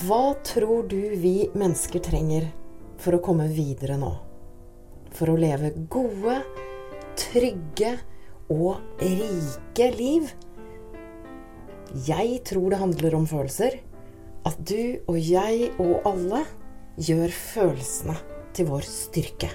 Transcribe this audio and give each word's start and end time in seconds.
Hva 0.00 0.32
tror 0.40 0.86
du 0.88 1.10
vi 1.20 1.50
mennesker 1.52 2.00
trenger 2.00 2.46
for 3.02 3.18
å 3.18 3.20
komme 3.20 3.50
videre 3.52 3.98
nå? 4.00 4.08
For 5.12 5.28
å 5.28 5.36
leve 5.36 5.74
gode, 5.92 6.38
trygge 7.20 7.90
og 8.48 8.78
rike 9.02 9.88
liv? 9.98 10.30
Jeg 12.06 12.38
tror 12.48 12.72
det 12.72 12.80
handler 12.80 13.18
om 13.18 13.28
følelser. 13.28 13.76
At 14.48 14.56
du 14.64 15.04
og 15.04 15.20
jeg 15.20 15.68
og 15.76 16.08
alle 16.08 16.46
gjør 16.96 17.36
følelsene 17.36 18.16
til 18.56 18.70
vår 18.72 18.88
styrke. 18.88 19.52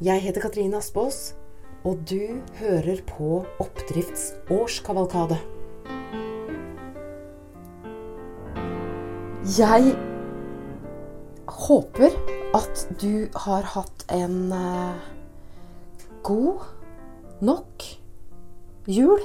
Jeg 0.00 0.24
heter 0.24 0.46
Katrine 0.46 0.80
Aspaas, 0.80 1.34
og 1.84 2.00
du 2.08 2.40
hører 2.62 3.04
på 3.12 3.42
Oppdrifts 3.60 4.30
årskavalkade. 4.56 5.36
Jeg 9.48 9.94
håper 11.48 12.12
at 12.52 12.82
du 13.00 13.30
har 13.46 13.64
hatt 13.72 14.02
en 14.12 14.52
uh, 14.52 15.06
god 16.26 16.66
nok 17.40 17.86
jul. 18.92 19.24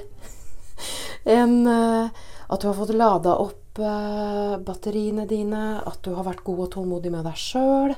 En, 1.27 1.67
uh, 1.67 2.07
at 2.47 2.63
du 2.63 2.69
har 2.69 2.79
fått 2.79 2.95
lada 2.95 3.35
opp 3.35 3.83
uh, 3.83 4.55
batteriene 4.63 5.27
dine, 5.27 5.83
at 5.83 5.99
du 6.07 6.13
har 6.15 6.29
vært 6.29 6.47
god 6.47 6.69
og 6.69 6.71
tålmodig 6.77 7.11
med 7.11 7.27
deg 7.27 7.43
sjøl. 7.43 7.93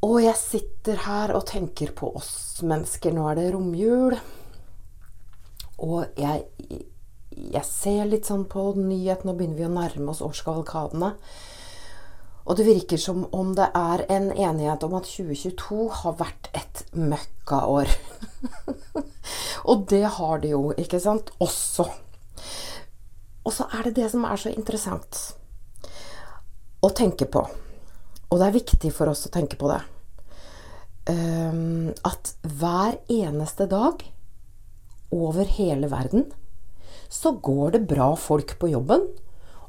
Og 0.00 0.18
jeg 0.24 0.40
sitter 0.40 1.04
her 1.10 1.36
og 1.36 1.44
tenker 1.52 1.92
på 1.92 2.14
oss 2.16 2.62
mennesker. 2.64 3.12
Nå 3.12 3.28
er 3.28 3.42
det 3.42 3.50
romjul. 3.52 4.16
Og 5.84 6.06
jeg 6.16 6.86
jeg 7.36 7.64
ser 7.68 8.06
litt 8.08 8.28
sånn 8.28 8.46
på 8.48 8.70
nyhetene, 8.78 9.32
nå 9.32 9.36
begynner 9.36 9.60
vi 9.60 9.68
å 9.68 9.74
nærme 9.74 10.12
oss 10.12 10.24
årskavalkadene. 10.24 11.12
Og 12.46 12.58
det 12.58 12.66
virker 12.68 13.00
som 13.00 13.24
om 13.34 13.52
det 13.58 13.66
er 13.74 14.04
en 14.12 14.30
enighet 14.30 14.84
om 14.86 14.94
at 14.96 15.08
2022 15.10 15.88
har 16.00 16.16
vært 16.20 16.48
et 16.54 16.82
møkkaår. 16.94 17.90
og 19.70 19.86
det 19.90 20.04
har 20.16 20.42
det 20.44 20.52
jo, 20.54 20.70
ikke 20.78 21.02
sant? 21.02 21.32
Også. 21.42 21.88
Og 23.46 23.54
så 23.54 23.66
er 23.74 23.88
det 23.88 23.96
det 23.98 24.08
som 24.14 24.24
er 24.26 24.38
så 24.40 24.54
interessant 24.54 25.20
å 26.86 26.92
tenke 26.94 27.26
på. 27.30 27.42
Og 28.30 28.40
det 28.40 28.46
er 28.46 28.56
viktig 28.56 28.94
for 28.94 29.10
oss 29.10 29.26
å 29.26 29.34
tenke 29.34 29.58
på 29.58 29.70
det. 29.70 29.82
Um, 31.06 31.92
at 32.06 32.32
hver 32.42 32.96
eneste 33.10 33.68
dag 33.70 34.02
over 35.14 35.46
hele 35.58 35.90
verden 35.90 36.26
så 37.08 37.34
går 37.42 37.76
det 37.76 37.86
bra 37.90 38.12
folk 38.18 38.56
på 38.60 38.70
jobben 38.72 39.06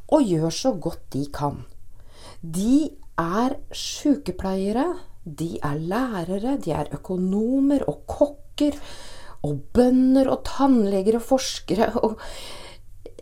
og 0.07 0.23
gjør 0.23 0.53
så 0.53 0.73
godt 0.73 1.03
de 1.13 1.25
kan. 1.33 1.63
De 2.41 2.89
er 3.17 3.57
sykepleiere, 3.73 4.88
de 5.23 5.57
er 5.63 5.79
lærere, 5.81 6.57
de 6.63 6.71
er 6.71 6.91
økonomer 6.95 7.83
og 7.89 8.05
kokker 8.07 8.77
og 9.47 9.59
bønder 9.73 10.29
og 10.31 10.44
tannleger 10.47 11.19
og 11.19 11.25
forskere 11.27 11.91
og 12.05 12.17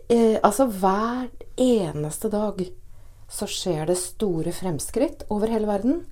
eh, 0.08 0.38
Altså 0.42 0.68
hver 0.70 1.28
eneste 1.56 2.30
dag 2.32 2.60
så 3.26 3.48
skjer 3.50 3.88
det 3.88 3.98
store 3.98 4.52
fremskritt 4.54 5.24
over 5.34 5.50
hele 5.50 5.66
verden. 5.66 6.04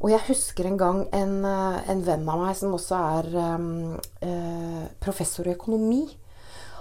Og 0.00 0.10
jeg 0.10 0.24
husker 0.30 0.66
en 0.66 0.78
gang 0.80 1.00
en, 1.14 1.44
eh, 1.44 1.90
en 1.92 2.02
venn 2.06 2.28
av 2.28 2.40
meg 2.40 2.56
som 2.56 2.74
også 2.74 3.00
er 3.20 3.28
um, 3.54 3.98
eh, 4.24 4.86
professor 5.00 5.46
i 5.46 5.54
økonomi, 5.54 6.06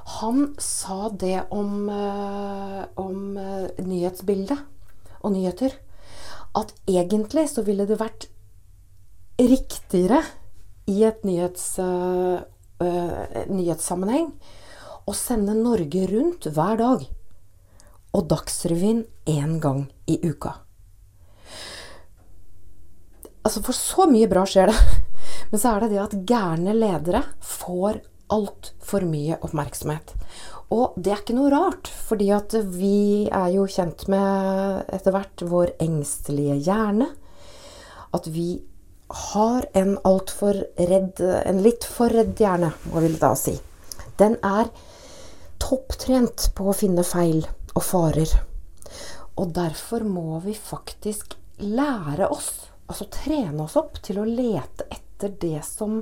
han 0.09 0.55
sa 0.57 1.09
det 1.09 1.43
om, 1.53 1.89
eh, 1.89 2.83
om 2.95 3.37
eh, 3.37 3.85
nyhetsbildet 3.85 4.59
og 5.21 5.33
nyheter. 5.35 5.75
At 6.57 6.73
egentlig 6.89 7.45
så 7.51 7.61
ville 7.65 7.85
det 7.85 7.99
vært 7.99 8.25
riktigere 9.39 10.23
i 10.89 11.03
et 11.05 11.21
nyhets, 11.23 11.77
uh, 11.79 12.41
nyhetssammenheng 13.47 14.31
å 15.07 15.13
sende 15.15 15.53
Norge 15.55 16.07
rundt 16.09 16.47
hver 16.49 16.79
dag 16.81 17.05
og 18.17 18.25
Dagsrevyen 18.31 19.03
én 19.29 19.59
gang 19.61 19.85
i 20.09 20.17
uka. 20.25 20.55
Altså, 23.45 23.61
for 23.63 23.77
så 23.77 24.09
mye 24.09 24.27
bra 24.31 24.43
skjer 24.49 24.73
det. 24.73 24.79
Men 25.53 25.61
så 25.61 25.75
er 25.75 25.85
det 25.85 25.93
det 25.93 26.01
at 26.03 26.17
gærne 26.33 26.75
ledere 26.75 27.23
får 27.45 28.01
altfor 28.33 29.05
mye 29.09 29.37
oppmerksomhet. 29.41 30.13
Og 30.75 30.97
det 30.97 31.13
er 31.13 31.21
ikke 31.23 31.37
noe 31.37 31.51
rart, 31.53 31.89
fordi 31.89 32.29
at 32.33 32.53
vi 32.69 33.25
er 33.25 33.49
jo 33.55 33.65
kjent 33.69 34.05
med 34.11 34.89
etter 34.93 35.15
hvert 35.15 35.45
vår 35.49 35.73
engstelige 35.81 36.59
hjerne. 36.67 37.09
At 38.13 38.29
vi 38.29 38.59
har 39.33 39.65
en 39.73 39.95
altfor 40.05 40.59
redd 40.77 41.17
En 41.19 41.63
litt 41.65 41.85
for 41.85 42.13
redd 42.13 42.37
hjerne, 42.37 42.69
hva 42.91 43.01
vil 43.01 43.15
det 43.17 43.23
da 43.23 43.33
si. 43.37 43.55
Den 44.21 44.37
er 44.45 44.69
topptrent 45.61 46.51
på 46.57 46.69
å 46.69 46.77
finne 46.77 47.05
feil 47.07 47.41
og 47.73 47.83
farer. 47.85 48.29
Og 49.39 49.53
derfor 49.55 50.05
må 50.05 50.39
vi 50.43 50.53
faktisk 50.53 51.33
lære 51.63 52.27
oss, 52.29 52.51
altså 52.87 53.07
trene 53.13 53.65
oss 53.65 53.77
opp 53.79 53.97
til 54.05 54.21
å 54.21 54.27
lete 54.27 54.85
etter 54.91 55.33
det 55.41 55.63
som 55.65 56.01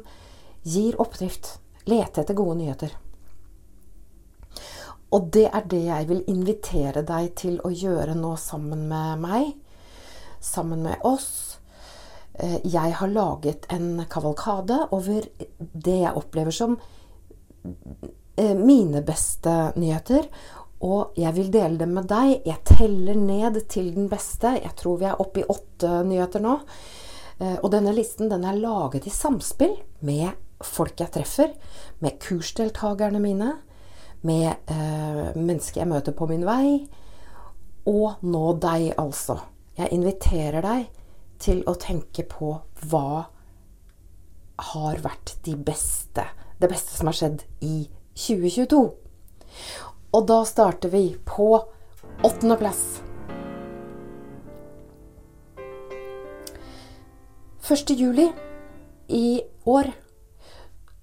gir 0.68 0.98
oppdrift 1.02 1.56
lete 1.88 2.22
etter 2.22 2.38
gode 2.38 2.58
nyheter. 2.62 2.96
Og 5.16 5.30
det 5.32 5.46
er 5.48 5.68
det 5.72 5.84
jeg 5.86 6.08
vil 6.10 6.26
invitere 6.28 7.04
deg 7.08 7.32
til 7.40 7.62
å 7.64 7.72
gjøre 7.72 8.16
nå 8.18 8.34
sammen 8.42 8.88
med 8.90 9.24
meg, 9.24 9.54
sammen 10.44 10.84
med 10.84 11.06
oss. 11.08 11.60
Eh, 12.34 12.60
jeg 12.68 12.98
har 13.00 13.14
laget 13.14 13.70
en 13.74 14.04
kavalkade 14.10 14.84
over 14.92 15.24
det 15.58 15.98
jeg 16.04 16.16
opplever 16.20 16.54
som 16.54 16.76
eh, 18.36 18.54
mine 18.54 19.02
beste 19.08 19.56
nyheter. 19.80 20.28
Og 20.86 21.16
jeg 21.18 21.34
vil 21.34 21.54
dele 21.56 21.80
dem 21.80 21.96
med 21.98 22.10
deg. 22.12 22.44
Jeg 22.46 22.62
teller 22.68 23.18
ned 23.18 23.64
til 23.72 23.94
den 23.96 24.12
beste. 24.12 24.58
Jeg 24.60 24.76
tror 24.78 25.00
vi 25.00 25.08
er 25.10 25.24
oppe 25.24 25.42
i 25.42 25.48
åtte 25.50 26.04
nyheter 26.06 26.44
nå. 26.44 26.60
Eh, 27.40 27.56
og 27.62 27.72
denne 27.74 27.96
listen 27.96 28.30
den 28.30 28.46
er 28.46 28.60
laget 28.60 29.08
i 29.08 29.14
samspill 29.14 29.80
med 30.06 30.36
folk 30.64 31.00
jeg 31.02 31.14
treffer, 31.14 31.54
med 32.00 32.20
kursdeltakerne 32.24 33.22
mine, 33.22 33.54
med 34.26 34.72
eh, 34.74 35.36
mennesker 35.38 35.84
jeg 35.84 35.92
møter 35.92 36.16
på 36.18 36.28
min 36.30 36.46
vei, 36.48 36.88
og 37.88 38.24
nå 38.26 38.46
deg, 38.62 38.92
altså. 39.00 39.40
Jeg 39.78 39.94
inviterer 39.94 40.66
deg 40.66 40.88
til 41.40 41.62
å 41.70 41.76
tenke 41.78 42.26
på 42.28 42.56
hva 42.90 43.28
har 44.74 45.02
vært 45.04 45.36
de 45.46 45.54
beste, 45.54 46.26
det 46.58 46.70
beste 46.72 46.98
som 46.98 47.12
har 47.12 47.18
skjedd 47.18 47.44
i 47.62 47.86
2022. 48.18 48.82
Og 50.18 50.26
da 50.28 50.40
starter 50.50 50.90
vi 50.90 51.12
på 51.30 51.52
åttendeplass. 52.26 53.04
1. 57.68 57.94
juli 58.00 58.30
i 59.12 59.42
år 59.68 59.92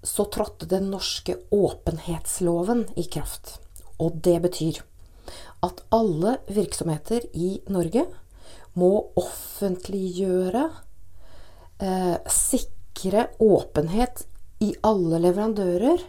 så 0.05 0.27
trådte 0.31 0.69
den 0.69 0.91
norske 0.93 1.37
åpenhetsloven 1.55 2.87
i 3.01 3.07
kraft. 3.09 3.59
Og 3.99 4.21
det 4.25 4.41
betyr 4.45 4.83
at 5.65 5.81
alle 5.95 6.39
virksomheter 6.53 7.25
i 7.33 7.57
Norge 7.73 8.05
må 8.77 8.91
offentliggjøre, 9.17 10.65
eh, 11.81 12.17
sikre 12.29 13.29
åpenhet 13.41 14.27
i 14.61 14.75
alle 14.83 15.21
leverandører. 15.23 16.03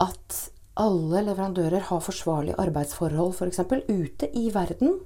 At 0.00 0.50
alle 0.76 1.24
leverandører 1.26 1.80
har 1.90 2.00
forsvarlige 2.00 2.58
arbeidsforhold 2.58 3.34
f.eks. 3.34 3.60
For 3.68 3.82
ute 3.88 4.30
i 4.32 4.48
verden. 4.54 5.00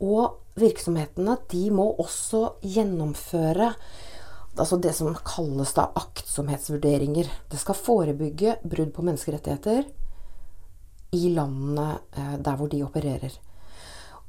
Og 0.00 0.38
virksomhetene 0.56 1.36
de 1.50 1.66
må 1.70 1.90
også 2.00 2.54
gjennomføre 2.62 3.74
altså 4.60 4.78
det 4.80 4.92
som 4.96 5.14
kalles 5.26 5.72
da 5.76 5.88
aktsomhetsvurderinger. 5.98 7.30
Det 7.50 7.58
skal 7.60 7.78
forebygge 7.78 8.58
brudd 8.62 8.92
på 8.94 9.04
menneskerettigheter 9.06 9.84
i 11.16 11.30
landene 11.34 11.98
eh, 12.16 12.36
der 12.38 12.58
hvor 12.58 12.70
de 12.70 12.82
opererer. 12.86 13.34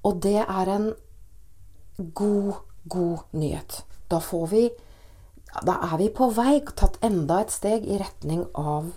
Og 0.04 0.22
det 0.24 0.40
er 0.42 0.72
en 0.74 0.94
god, 2.14 2.64
god 2.90 3.28
nyhet. 3.32 3.84
Da 4.12 4.20
får 4.20 4.48
vi 4.48 4.70
Da 5.52 5.74
er 5.84 5.98
vi 6.00 6.06
på 6.08 6.30
vei, 6.32 6.62
tatt 6.64 6.96
enda 7.04 7.42
et 7.44 7.52
steg 7.52 7.84
i 7.84 7.98
retning 8.00 8.46
av 8.56 8.94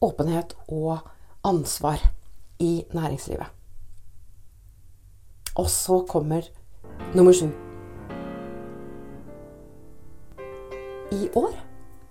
åpenhet 0.00 0.54
og 0.72 1.04
ansvar 1.44 2.00
i 2.64 2.86
næringslivet. 2.96 3.46
Og 5.60 5.68
så 5.68 6.00
kommer 6.08 6.48
nummer 7.12 7.32
sju. 7.36 7.67
I 11.10 11.28
år 11.34 11.54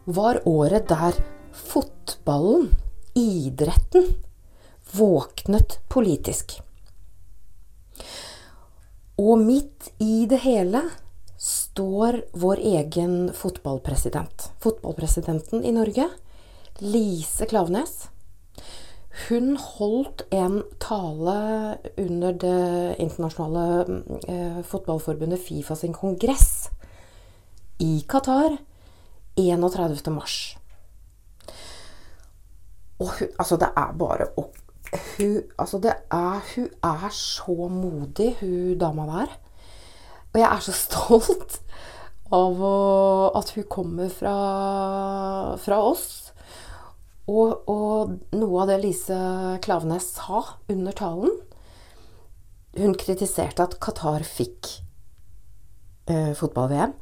var 0.03 0.41
året 0.47 0.88
der 0.89 1.17
fotballen, 1.53 2.71
idretten, 3.15 4.13
våknet 4.94 5.79
politisk. 5.89 6.59
Og 9.17 9.41
midt 9.41 9.91
i 10.01 10.25
det 10.29 10.39
hele 10.45 10.83
står 11.41 12.21
vår 12.38 12.61
egen 12.73 13.15
fotballpresident. 13.33 14.51
Fotballpresidenten 14.61 15.65
i 15.65 15.73
Norge, 15.73 16.07
Lise 16.79 17.45
Klaveness. 17.50 18.07
Hun 19.27 19.55
holdt 19.57 20.27
en 20.29 20.61
tale 20.81 21.38
under 21.97 22.38
det 22.38 22.95
internasjonale 23.01 24.01
eh, 24.29 24.59
fotballforbundet 24.61 25.41
Fifa 25.41 25.75
sin 25.75 25.93
kongress 25.93 26.69
i 27.81 28.03
Qatar 28.09 28.57
31. 29.38 30.13
mars. 30.13 30.57
Og 33.00 33.12
hun 33.19 33.28
Altså, 33.39 33.57
det 33.62 33.69
er 33.78 33.94
bare 33.98 34.31
å 34.38 34.50
hun, 35.18 35.42
altså 35.60 35.80
det 35.84 35.94
er, 36.12 36.39
hun 36.56 36.68
er 36.84 37.10
så 37.12 37.68
modig, 37.68 38.38
hun 38.39 38.78
dama 38.80 39.07
der. 39.10 39.34
Og 40.34 40.39
jeg 40.39 40.48
er 40.48 40.63
så 40.63 40.75
stolt 40.86 41.60
av 42.34 42.62
å, 42.63 42.78
at 43.39 43.51
hun 43.56 43.68
kommer 43.72 44.12
fra, 44.12 44.38
fra 45.63 45.81
oss. 45.84 46.07
Og, 47.28 47.68
og, 47.68 48.13
noe 48.31 48.63
av 48.63 48.72
det 48.72 48.80
Lise 48.86 49.18
Klavenes 49.60 50.13
sa 50.16 50.45
under 50.72 50.95
talen 50.95 51.34
Hun 52.78 52.94
kritiserte 52.95 53.66
at 53.66 53.75
Qatar 53.84 54.24
fikk 54.24 54.69
eh, 56.07 56.31
fotball-VM. 56.38 56.94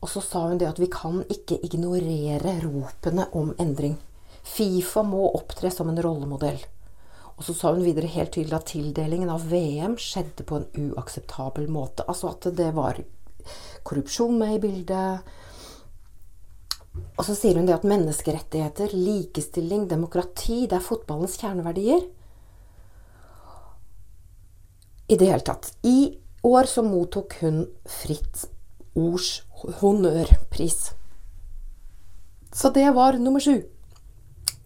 Og 0.00 0.08
så 0.08 0.22
sa 0.24 0.46
hun 0.48 0.60
det 0.60 0.68
at 0.68 0.80
vi 0.80 0.88
kan 0.92 1.22
ikke 1.28 1.60
ignorere 1.66 2.56
ropene 2.64 3.26
om 3.36 3.52
endring. 3.60 3.98
Fifa 4.42 5.02
må 5.04 5.26
opptre 5.36 5.70
som 5.72 5.90
en 5.92 6.00
rollemodell. 6.00 6.60
Og 7.36 7.44
så 7.44 7.54
sa 7.56 7.72
hun 7.72 7.84
videre 7.84 8.08
helt 8.12 8.32
tydelig 8.34 8.56
at 8.56 8.70
tildelingen 8.72 9.30
av 9.32 9.46
VM 9.48 9.96
skjedde 10.00 10.44
på 10.48 10.58
en 10.58 10.90
uakseptabel 10.90 11.68
måte. 11.72 12.04
Altså 12.08 12.32
at 12.32 12.48
det 12.56 12.70
var 12.76 13.00
korrupsjon 13.84 14.36
med 14.40 14.56
i 14.56 14.62
bildet. 14.64 15.30
Og 17.16 17.24
så 17.24 17.36
sier 17.36 17.56
hun 17.56 17.68
det 17.68 17.76
at 17.76 17.86
menneskerettigheter, 17.88 18.92
likestilling, 18.96 19.86
demokrati, 19.88 20.66
det 20.68 20.76
er 20.80 20.84
fotballens 20.84 21.36
kjerneverdier. 21.40 22.04
I 25.10 25.16
det 25.18 25.28
hele 25.28 25.44
tatt. 25.44 25.72
I 25.84 26.12
år 26.46 26.68
så 26.70 26.84
mottok 26.86 27.36
hun 27.40 27.64
Fritt 27.88 28.46
Ords 28.96 29.40
honnørpris. 29.80 30.94
Så 32.52 32.70
det 32.74 32.88
var 32.94 33.18
nummer 33.18 33.42
sju. 33.42 33.60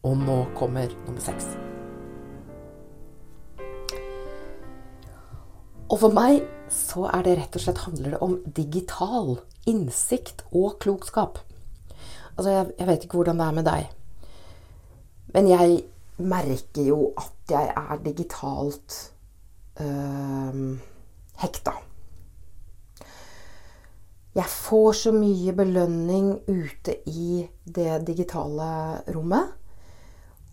Og 0.04 0.16
nå 0.20 0.40
kommer 0.56 0.92
nummer 1.06 1.20
seks. 1.24 1.46
Og 5.92 5.98
for 6.00 6.14
meg 6.16 6.42
så 6.72 7.06
er 7.12 7.24
det 7.26 7.36
rett 7.38 7.56
og 7.58 7.62
slett 7.62 7.82
handler 7.84 8.14
det 8.14 8.22
om 8.24 8.38
digital 8.56 9.36
innsikt 9.68 10.42
og 10.50 10.78
klokskap. 10.82 11.38
Altså, 12.34 12.50
jeg, 12.50 12.70
jeg 12.78 12.88
vet 12.88 13.04
ikke 13.04 13.20
hvordan 13.20 13.40
det 13.40 13.46
er 13.46 13.58
med 13.58 13.68
deg, 13.68 13.90
men 15.34 15.50
jeg 15.50 15.76
merker 16.18 16.86
jo 16.88 16.98
at 17.18 17.50
jeg 17.50 17.70
er 17.76 18.00
digitalt 18.04 18.96
øh, 19.80 20.78
hekta. 21.42 21.76
Jeg 24.34 24.50
får 24.50 24.92
så 24.98 25.12
mye 25.14 25.52
belønning 25.54 26.32
ute 26.48 26.96
i 27.06 27.44
det 27.64 28.00
digitale 28.08 28.66
rommet. 29.14 29.52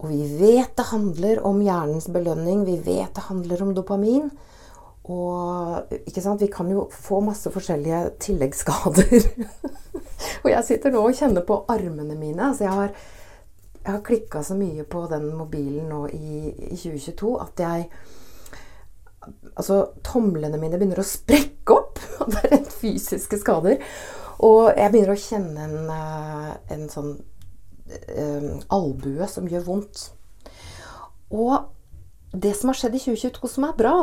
Og 0.02 0.10
vi 0.10 0.22
vet 0.38 0.76
det 0.78 0.86
handler 0.92 1.42
om 1.46 1.62
hjernens 1.66 2.08
belønning. 2.14 2.62
Vi 2.66 2.78
vet 2.86 3.14
det 3.16 3.26
handler 3.26 3.64
om 3.66 3.74
dopamin. 3.74 4.30
Og 5.10 5.90
vi 5.90 6.48
kan 6.54 6.70
jo 6.70 6.88
få 6.94 7.24
masse 7.26 7.50
forskjellige 7.50 8.04
tilleggsskader. 8.22 9.26
og 10.44 10.50
jeg 10.52 10.64
sitter 10.68 10.94
nå 10.94 11.02
og 11.02 11.18
kjenner 11.18 11.46
på 11.46 11.64
armene 11.70 12.14
mine. 12.16 12.52
Altså 12.52 12.68
jeg 12.68 12.74
har, 12.78 12.94
jeg 13.82 13.92
har 13.92 14.06
klikka 14.06 14.44
så 14.46 14.58
mye 14.58 14.86
på 14.86 15.08
den 15.10 15.32
mobilen 15.38 15.90
nå 15.90 16.06
i, 16.14 16.54
i 16.70 16.78
2022 16.78 17.34
at 17.42 17.66
jeg 17.66 17.90
Altså, 19.22 19.84
tomlene 20.06 20.58
mine 20.58 20.80
begynner 20.80 21.02
å 21.04 21.08
sprekke 21.08 21.76
opp. 21.76 22.02
Det 22.32 22.42
er 22.42 22.56
rent 22.56 22.74
fysiske 22.74 23.40
skader. 23.42 23.82
Og 24.42 24.72
jeg 24.74 24.90
begynner 24.94 25.14
å 25.14 25.22
kjenne 25.22 25.68
en, 25.68 25.92
eh, 25.94 26.54
en 26.74 26.88
sånn 26.90 27.12
um, 28.18 28.48
albue 28.74 29.28
som 29.30 29.50
gjør 29.50 29.68
vondt. 29.68 30.08
Og 31.32 31.70
det 32.34 32.56
som 32.58 32.72
har 32.72 32.80
skjedd 32.80 32.98
i 32.98 33.04
2022 33.04 33.52
som 33.52 33.68
er 33.68 33.78
bra, 33.78 33.98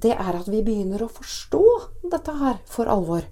det 0.00 0.12
er 0.14 0.36
at 0.36 0.50
vi 0.50 0.62
begynner 0.64 1.02
å 1.04 1.10
forstå 1.12 1.64
dette 2.12 2.36
her 2.38 2.60
for 2.70 2.90
alvor. 2.90 3.24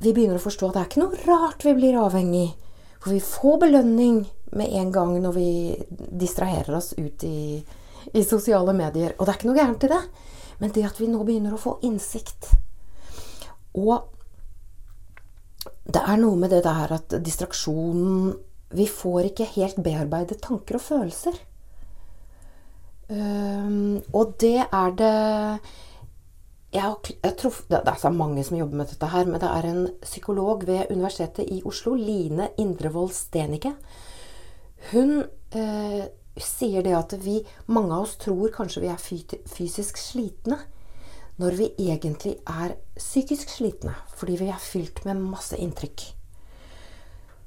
Vi 0.00 0.14
begynner 0.16 0.40
å 0.40 0.42
forstå 0.42 0.70
at 0.70 0.76
det 0.76 0.82
er 0.82 0.90
ikke 0.90 1.02
noe 1.02 1.22
rart 1.26 1.64
vi 1.66 1.76
blir 1.76 1.98
avhengig. 2.00 2.48
For 3.00 3.12
vi 3.12 3.22
får 3.24 3.58
belønning 3.66 4.22
med 4.56 4.72
en 4.80 4.92
gang 4.92 5.14
når 5.22 5.36
vi 5.36 5.50
distraherer 6.22 6.78
oss 6.78 6.92
ut 6.96 7.24
i, 7.24 7.60
i 8.14 8.24
sosiale 8.24 8.74
medier. 8.76 9.14
Og 9.18 9.26
det 9.26 9.32
er 9.32 9.38
ikke 9.38 9.50
noe 9.50 9.58
gærent 9.58 9.86
i 9.86 9.92
det. 9.92 10.00
Men 10.60 10.72
det 10.76 10.86
at 10.86 11.00
vi 11.00 11.08
nå 11.08 11.22
begynner 11.24 11.56
å 11.56 11.60
få 11.60 11.78
innsikt 11.88 12.50
Og 13.80 14.10
det 15.88 16.02
er 16.04 16.18
noe 16.20 16.36
med 16.36 16.52
det 16.52 16.60
der 16.66 16.92
at 16.92 17.14
distraksjonen 17.24 18.34
Vi 18.76 18.84
får 18.86 19.30
ikke 19.30 19.48
helt 19.56 19.80
bearbeidet 19.82 20.42
tanker 20.44 20.76
og 20.78 20.84
følelser. 20.84 21.38
Og 23.10 24.34
det 24.38 24.58
er 24.62 24.92
det 25.00 25.14
jeg, 26.70 26.94
jeg 27.24 27.34
tror, 27.36 27.54
Det 27.66 27.80
er 27.82 27.98
så 27.98 28.10
mange 28.14 28.44
som 28.46 28.56
jobber 28.56 28.76
med 28.76 28.86
dette 28.92 29.06
her, 29.10 29.24
men 29.26 29.40
det 29.42 29.48
er 29.50 29.66
en 29.66 29.88
psykolog 30.02 30.66
ved 30.66 30.86
Universitetet 30.90 31.50
i 31.50 31.62
Oslo, 31.66 31.96
Line 31.98 32.48
Indrevold 32.62 33.10
Stenike. 33.10 33.72
Hun 34.92 35.24
eh, 35.50 36.04
sier 36.38 36.84
det 36.86 36.94
at 36.96 37.14
vi, 37.24 37.40
mange 37.66 37.94
av 37.96 38.06
oss 38.06 38.18
tror 38.20 38.52
kanskje 38.54 38.84
vi 38.84 38.92
er 38.92 39.00
fysisk 39.50 39.98
slitne. 40.00 40.60
Når 41.40 41.56
vi 41.56 41.70
egentlig 41.80 42.36
er 42.44 42.76
psykisk 42.98 43.48
slitne. 43.48 43.94
Fordi 44.14 44.36
vi 44.40 44.50
er 44.52 44.60
fylt 44.60 45.02
med 45.08 45.22
masse 45.22 45.56
inntrykk. 45.56 46.04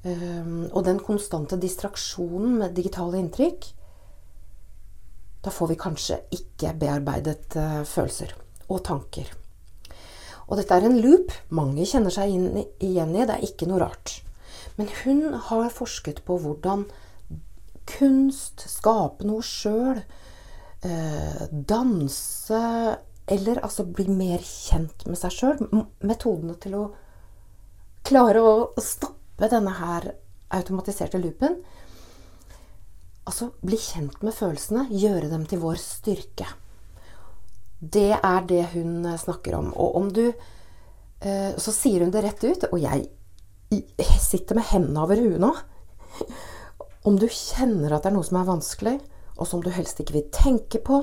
Um, 0.04 0.66
og 0.74 0.82
den 0.84 1.00
konstante 1.00 1.56
distraksjonen 1.56 2.58
med 2.60 2.74
digitale 2.76 3.22
inntrykk 3.22 3.70
da 5.44 5.52
får 5.52 5.70
vi 5.74 5.80
kanskje 5.80 6.18
ikke 6.32 6.74
bearbeidet 6.80 7.56
uh, 7.60 7.82
følelser 7.88 8.32
og 8.72 8.84
tanker. 8.88 9.28
Og 10.48 10.60
dette 10.60 10.76
er 10.76 10.88
en 10.88 11.00
loop 11.04 11.34
mange 11.56 11.86
kjenner 11.88 12.14
seg 12.14 12.32
igjen 12.32 13.16
i. 13.16 13.26
Det 13.26 13.36
er 13.36 13.44
ikke 13.48 13.68
noe 13.68 13.82
rart. 13.84 14.22
Men 14.78 14.90
hun 15.04 15.36
har 15.50 15.74
forsket 15.74 16.24
på 16.28 16.38
hvordan 16.42 16.86
kunst, 17.90 18.66
skape 18.70 19.26
noe 19.28 19.44
sjøl, 19.46 20.04
uh, 20.86 21.44
danse 21.52 22.62
Eller 23.24 23.62
altså 23.64 23.86
bli 23.88 24.10
mer 24.12 24.42
kjent 24.44 25.06
med 25.08 25.16
seg 25.16 25.32
sjøl. 25.32 25.62
Metodene 26.04 26.58
til 26.60 26.76
å 26.76 26.84
klare 28.04 28.42
å 28.44 28.56
stoppe 28.84 29.48
denne 29.48 29.72
her 29.78 30.10
automatiserte 30.54 31.22
loopen 31.24 31.56
Altså 33.24 33.54
bli 33.64 33.78
kjent 33.80 34.20
med 34.26 34.36
følelsene, 34.36 34.90
gjøre 34.92 35.30
dem 35.32 35.46
til 35.48 35.62
vår 35.64 35.78
styrke. 35.80 36.48
Det 37.80 38.12
er 38.18 38.48
det 38.48 38.64
hun 38.74 39.06
eh, 39.08 39.20
snakker 39.20 39.56
om. 39.60 39.72
Og 39.80 39.96
om 40.00 40.10
du 40.12 40.26
eh, 40.28 41.52
Så 41.58 41.72
sier 41.72 42.04
hun 42.04 42.12
det 42.12 42.24
rett 42.26 42.44
ut, 42.44 42.68
og 42.72 42.80
jeg 42.84 43.08
sitter 44.22 44.60
med 44.60 44.68
hendene 44.70 45.06
over 45.06 45.20
huet 45.24 45.40
nå. 45.42 45.54
Om 47.04 47.20
du 47.20 47.28
kjenner 47.28 47.92
at 47.92 48.06
det 48.06 48.12
er 48.12 48.16
noe 48.16 48.28
som 48.28 48.40
er 48.40 48.48
vanskelig, 48.48 48.96
og 49.36 49.50
som 49.50 49.64
du 49.64 49.70
helst 49.74 50.00
ikke 50.00 50.16
vil 50.16 50.30
tenke 50.34 50.80
på, 50.84 51.02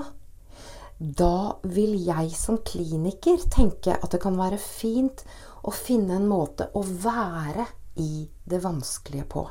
da 1.01 1.61
vil 1.65 1.97
jeg 2.05 2.33
som 2.37 2.61
kliniker 2.65 3.41
tenke 3.53 3.97
at 3.97 4.11
det 4.13 4.21
kan 4.23 4.37
være 4.37 4.61
fint 4.61 5.25
å 5.65 5.73
finne 5.73 6.17
en 6.17 6.29
måte 6.29 6.69
å 6.77 6.83
være 6.85 7.67
i 8.01 8.29
det 8.49 8.61
vanskelige 8.65 9.27
på. 9.33 9.45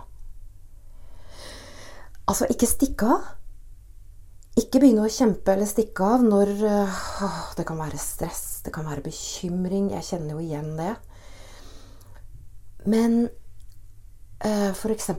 Altså, 2.30 2.46
ikke 2.54 2.70
stikke 2.70 3.10
av. 3.10 3.28
Ikke 4.60 4.82
begynne 4.82 5.06
å 5.06 5.12
kjempe 5.12 5.54
eller 5.54 5.70
stikke 5.70 6.04
av 6.04 6.24
når 6.26 6.50
øh, 6.68 6.98
Det 7.56 7.64
kan 7.66 7.80
være 7.80 8.00
stress, 8.02 8.62
det 8.66 8.74
kan 8.76 8.86
være 8.90 9.06
bekymring. 9.06 9.92
Jeg 9.94 10.06
kjenner 10.06 10.36
jo 10.36 10.44
igjen 10.44 10.74
det. 10.78 10.94
Men 12.90 13.22
f.eks. 14.40 15.10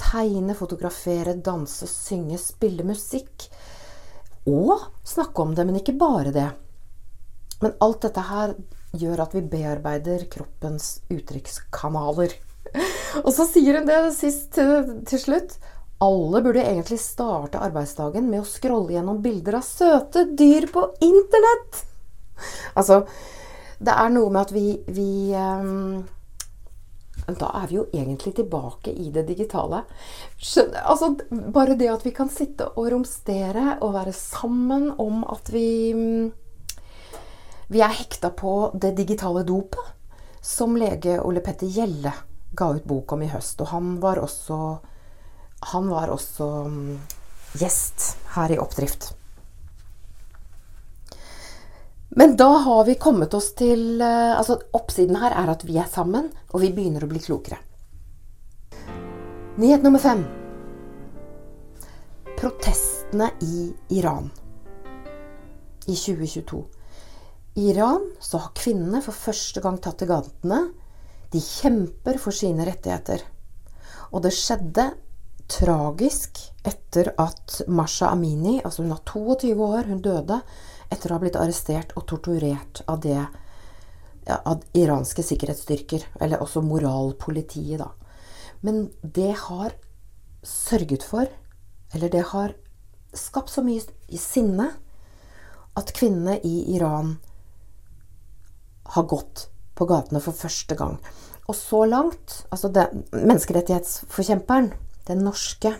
tegne, 0.00 0.54
fotografere, 0.56 1.34
danse, 1.34 1.88
synge, 1.90 2.38
spille 2.40 2.86
musikk. 2.86 3.48
Og 4.48 4.88
snakke 5.04 5.42
om 5.42 5.54
det, 5.56 5.66
men 5.66 5.80
ikke 5.80 5.96
bare 6.00 6.32
det. 6.32 6.48
Men 7.60 7.76
alt 7.84 8.02
dette 8.04 8.24
her 8.24 8.56
gjør 8.94 9.24
at 9.24 9.36
vi 9.36 9.44
bearbeider 9.52 10.26
kroppens 10.32 10.98
uttrykkskanaler. 11.12 12.34
Og 13.24 13.30
så 13.34 13.46
sier 13.48 13.78
hun 13.78 13.88
det 13.88 14.00
sist 14.16 14.56
til 14.56 15.20
slutt 15.20 15.56
alle 16.04 16.42
burde 16.42 16.62
egentlig 16.62 16.98
starte 17.00 17.60
arbeidsdagen 17.62 18.26
med 18.30 18.42
å 18.42 18.48
scrolle 18.48 18.96
gjennom 18.96 19.22
bilder 19.22 19.58
av 19.60 19.66
søte 19.66 20.26
dyr 20.36 20.66
på 20.72 20.88
Internett. 21.04 21.84
altså, 22.74 23.04
det 23.78 23.94
er 23.94 24.12
noe 24.12 24.32
med 24.32 24.40
at 24.42 24.52
vi, 24.54 24.66
vi 24.86 25.08
um, 25.38 26.02
Da 27.24 27.48
er 27.62 27.68
vi 27.70 27.78
jo 27.78 27.86
egentlig 27.92 28.34
tilbake 28.36 28.92
i 28.92 29.10
det 29.10 29.24
digitale. 29.28 29.84
Altså, 30.84 31.14
bare 31.30 31.76
det 31.78 31.88
at 31.88 32.04
vi 32.04 32.12
kan 32.12 32.28
sitte 32.28 32.66
og 32.74 32.90
romstere 32.92 33.78
og 33.80 33.94
være 33.94 34.12
sammen 34.12 34.90
om 34.98 35.24
at 35.24 35.52
vi 35.52 35.68
Vi 37.68 37.80
er 37.80 37.96
hekta 37.96 38.28
på 38.30 38.72
det 38.76 38.92
digitale 38.96 39.42
dopet, 39.42 39.80
som 40.42 40.76
lege 40.76 41.16
Ole 41.24 41.40
Petter 41.40 41.66
Gjelle 41.66 42.12
ga 42.54 42.68
ut 42.76 42.84
bok 42.84 43.12
om 43.12 43.22
i 43.22 43.30
høst. 43.32 43.60
Og 43.60 43.72
han 43.72 43.96
var 44.02 44.20
også, 44.20 44.58
han 45.72 45.88
var 45.90 46.12
også 46.12 46.48
um, 46.68 47.00
gjest 47.58 48.16
her 48.36 48.52
i 48.52 48.58
Oppdrift. 48.60 49.14
Men 52.16 52.36
da 52.36 52.48
har 52.48 52.84
vi 52.84 52.94
kommet 52.94 53.34
oss 53.34 53.52
til 53.58 54.00
eh, 54.00 54.38
Altså, 54.38 54.58
oppsiden 54.72 55.18
her 55.18 55.34
er 55.34 55.50
at 55.50 55.64
vi 55.66 55.78
er 55.82 55.90
sammen, 55.90 56.30
og 56.52 56.62
vi 56.62 56.70
begynner 56.74 57.02
å 57.02 57.10
bli 57.10 57.22
klokere. 57.22 57.58
Nyhet 59.58 59.82
nummer 59.82 60.02
fem. 60.02 60.22
Protestene 62.38 63.32
i 63.42 63.66
Iran 63.98 64.30
i 65.86 65.94
2022. 65.94 66.62
I 67.54 67.68
Iran 67.70 68.08
så 68.22 68.40
har 68.42 68.54
kvinnene 68.58 69.02
for 69.02 69.14
første 69.14 69.62
gang 69.62 69.78
tatt 69.82 70.00
til 70.02 70.10
gatene. 70.10 70.60
De 71.30 71.42
kjemper 71.42 72.18
for 72.22 72.34
sine 72.34 72.66
rettigheter. 72.66 73.22
Og 74.14 74.22
det 74.22 74.34
skjedde 74.34 74.92
tragisk 75.50 76.40
etter 76.66 77.10
at 77.20 77.60
Masha 77.68 78.10
Amini, 78.14 78.60
altså 78.64 78.82
hun 78.82 78.94
var 78.94 79.02
22 79.06 79.54
år, 79.66 79.90
hun 79.90 80.02
døde 80.02 80.40
etter 80.94 81.12
å 81.12 81.18
ha 81.18 81.24
blitt 81.24 81.38
arrestert 81.38 81.92
og 81.98 82.06
torturert 82.10 82.84
av 82.88 83.02
det 83.04 83.18
av 84.24 84.62
iranske 84.72 85.20
sikkerhetsstyrker, 85.20 86.06
eller 86.20 86.40
også 86.40 86.62
moralpolitiet, 86.64 87.82
da. 87.82 87.90
Men 88.64 88.86
det 89.02 89.34
har 89.36 89.74
sørget 90.44 91.04
for, 91.04 91.28
eller 91.92 92.08
det 92.08 92.22
har 92.30 92.54
skapt 93.14 93.52
så 93.52 93.64
mye 93.64 93.82
sinne, 94.18 94.70
at 95.74 95.90
kvinnene 95.96 96.38
i 96.46 96.76
Iran 96.76 97.16
har 98.94 99.06
gått 99.10 99.48
på 99.74 99.88
gatene 99.90 100.22
for 100.22 100.36
første 100.38 100.76
gang. 100.78 101.00
Og 101.50 101.56
så 101.58 101.82
langt 101.84 102.44
Altså, 102.52 102.70
det, 102.72 102.86
menneskerettighetsforkjemperen, 103.12 104.70
den 105.08 105.24
norske 105.26 105.74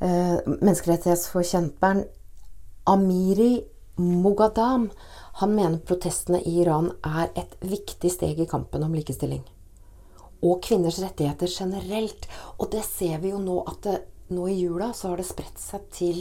eh, 0.00 0.38
menneskerettighetsforkjemperen 0.46 2.06
Amiri 2.86 3.60
Mogadam 3.96 4.90
han 5.32 5.54
mener 5.54 5.78
protestene 5.78 6.40
i 6.40 6.58
Iran 6.60 6.90
er 7.00 7.30
et 7.32 7.54
viktig 7.64 8.10
steg 8.12 8.40
i 8.40 8.46
kampen 8.48 8.82
om 8.84 8.92
likestilling. 8.92 9.40
Og 10.44 10.60
kvinners 10.64 10.98
rettigheter 11.00 11.48
generelt. 11.48 12.26
Og 12.60 12.68
det 12.72 12.82
ser 12.84 13.22
vi 13.22 13.30
jo 13.32 13.40
nå 13.40 13.62
at 13.64 13.78
det, 13.86 13.94
nå 14.36 14.48
i 14.52 14.58
jula 14.58 14.90
så 14.92 15.12
har 15.12 15.20
det 15.20 15.28
spredt 15.28 15.60
seg 15.60 15.86
til 15.96 16.18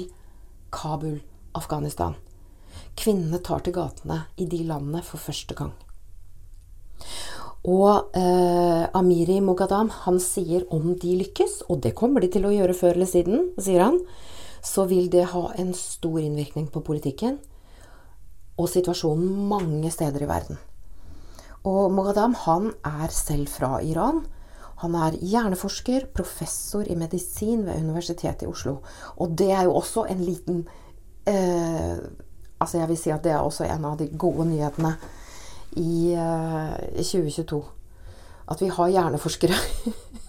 Kabul, 0.71 1.17
Afghanistan. 1.55 2.15
Kvinnene 2.95 3.41
tar 3.43 3.65
til 3.65 3.75
gatene 3.75 4.21
i 4.39 4.47
de 4.47 4.61
landene 4.67 5.01
for 5.03 5.19
første 5.19 5.55
gang. 5.57 5.73
Og 7.65 8.15
eh, 8.15 8.85
Amiri 8.95 9.41
Mogadam 9.43 9.89
han 10.05 10.21
sier 10.23 10.63
om 10.71 10.93
de 11.01 11.17
lykkes, 11.23 11.65
og 11.67 11.81
det 11.83 11.95
kommer 11.97 12.23
de 12.23 12.29
til 12.31 12.47
å 12.47 12.53
gjøre 12.53 12.77
før 12.77 12.95
eller 12.95 13.09
siden, 13.09 13.49
sier 13.59 13.83
han, 13.83 13.99
så 14.63 14.85
vil 14.87 15.09
det 15.11 15.27
ha 15.33 15.49
en 15.59 15.73
stor 15.75 16.21
innvirkning 16.21 16.69
på 16.71 16.83
politikken 16.85 17.39
og 18.57 18.69
situasjonen 18.71 19.47
mange 19.49 19.91
steder 19.91 20.23
i 20.23 20.29
verden. 20.29 20.57
Og 21.65 21.91
Moghadam 21.91 22.35
han 22.45 22.71
er 22.85 23.11
selv 23.13 23.49
fra 23.49 23.79
Iran. 23.81 24.23
Han 24.83 24.95
er 24.95 25.17
hjerneforsker, 25.17 26.09
professor 26.13 26.85
i 26.85 26.95
medisin 26.95 27.65
ved 27.65 27.79
Universitetet 27.81 28.45
i 28.45 28.49
Oslo. 28.49 28.77
Og 29.17 29.33
det 29.37 29.49
er 29.51 29.63
jo 29.65 29.75
også 29.75 30.05
en 30.09 30.21
liten 30.23 30.67
eh, 31.27 31.97
Altså 32.55 32.77
jeg 32.77 32.87
vil 32.87 32.97
si 32.97 33.09
at 33.11 33.23
det 33.23 33.33
er 33.35 33.43
også 33.43 33.65
en 33.67 33.83
av 33.85 33.97
de 33.99 34.05
gode 34.17 34.45
nyhetene 34.47 34.93
i 35.75 36.13
eh, 36.15 37.01
2022. 37.03 37.59
At 38.47 38.61
vi 38.61 38.69
har 38.71 38.93
hjerneforskere. 38.93 39.57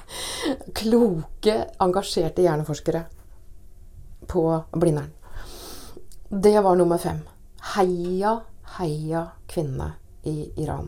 Kloke, 0.80 1.54
engasjerte 1.80 2.42
hjerneforskere 2.42 3.04
på 4.26 4.42
Blindern. 4.74 5.12
Det 6.28 6.58
var 6.64 6.74
nummer 6.74 6.98
fem. 6.98 7.22
Heia, 7.76 8.30
heia 8.78 9.22
kvinnene 9.52 9.90
i 10.24 10.46
Iran 10.62 10.86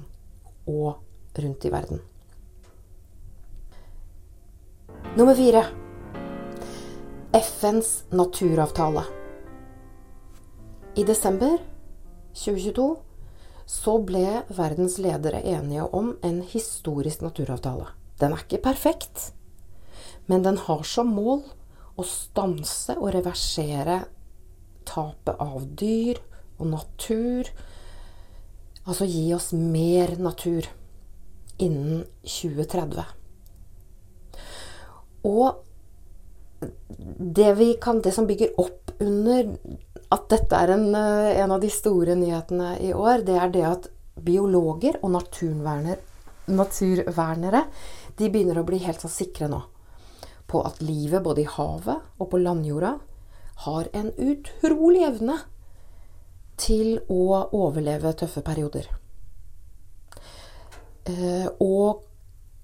og 0.65 1.37
rundt 1.37 1.65
i 1.69 1.73
verden. 1.73 1.99
Nummer 5.19 5.37
fire 5.37 5.67
FNs 7.37 7.91
naturavtale. 8.09 9.03
I 10.97 11.05
desember 11.05 11.59
2022 12.33 12.87
så 13.69 13.99
ble 14.09 14.25
verdens 14.49 14.97
ledere 14.97 15.43
enige 15.45 15.85
om 15.93 16.15
en 16.25 16.41
historisk 16.55 17.21
naturavtale. 17.21 17.91
Den 18.17 18.33
er 18.33 18.47
ikke 18.47 18.63
perfekt, 18.65 19.35
men 20.25 20.41
den 20.47 20.57
har 20.65 20.89
som 20.89 21.13
mål 21.13 21.45
å 22.01 22.09
stanse 22.09 22.97
og 22.97 23.13
reversere 23.13 24.07
tapet 24.89 25.37
av 25.37 25.69
dyr, 25.77 26.25
og 26.59 26.67
natur. 26.73 27.49
Altså 28.89 29.09
gi 29.09 29.33
oss 29.37 29.53
mer 29.53 30.17
natur 30.21 30.69
innen 31.59 32.05
2030. 32.23 33.05
Og 35.29 35.65
det, 37.19 37.81
kan, 37.83 38.01
det 38.03 38.13
som 38.15 38.27
bygger 38.27 38.57
opp 38.59 38.91
under 39.03 39.53
at 40.15 40.29
dette 40.33 40.57
er 40.57 40.73
en, 40.75 40.95
eh, 40.97 41.41
en, 41.43 41.53
av 41.53 41.61
de 41.63 41.71
store 41.71 42.15
nyhetene 42.19 42.79
i 42.83 42.93
år, 42.97 43.23
det 43.27 43.37
er 43.39 43.49
det 43.55 43.65
at 43.69 43.89
biologer 44.19 44.99
og 45.03 45.13
naturvernere 46.49 47.63
de 48.19 48.31
begynner 48.33 48.59
å 48.59 48.67
bli 48.67 48.79
helt 48.83 49.01
så 49.05 49.11
sikre 49.13 49.49
nå 49.53 49.61
på 50.49 50.63
at 50.65 50.81
livet 50.81 51.23
både 51.23 51.45
i 51.45 51.51
havet 51.53 51.99
og 52.19 52.31
på 52.33 52.41
landjorda 52.41 52.95
har 53.67 53.89
en 53.93 54.09
utrolig 54.17 55.05
evne 55.05 55.37
til 56.59 56.99
å 57.09 57.49
overleve 57.57 58.13
tøffe 58.19 58.43
perioder. 58.47 58.89
Eh, 61.09 61.49
og 61.63 62.05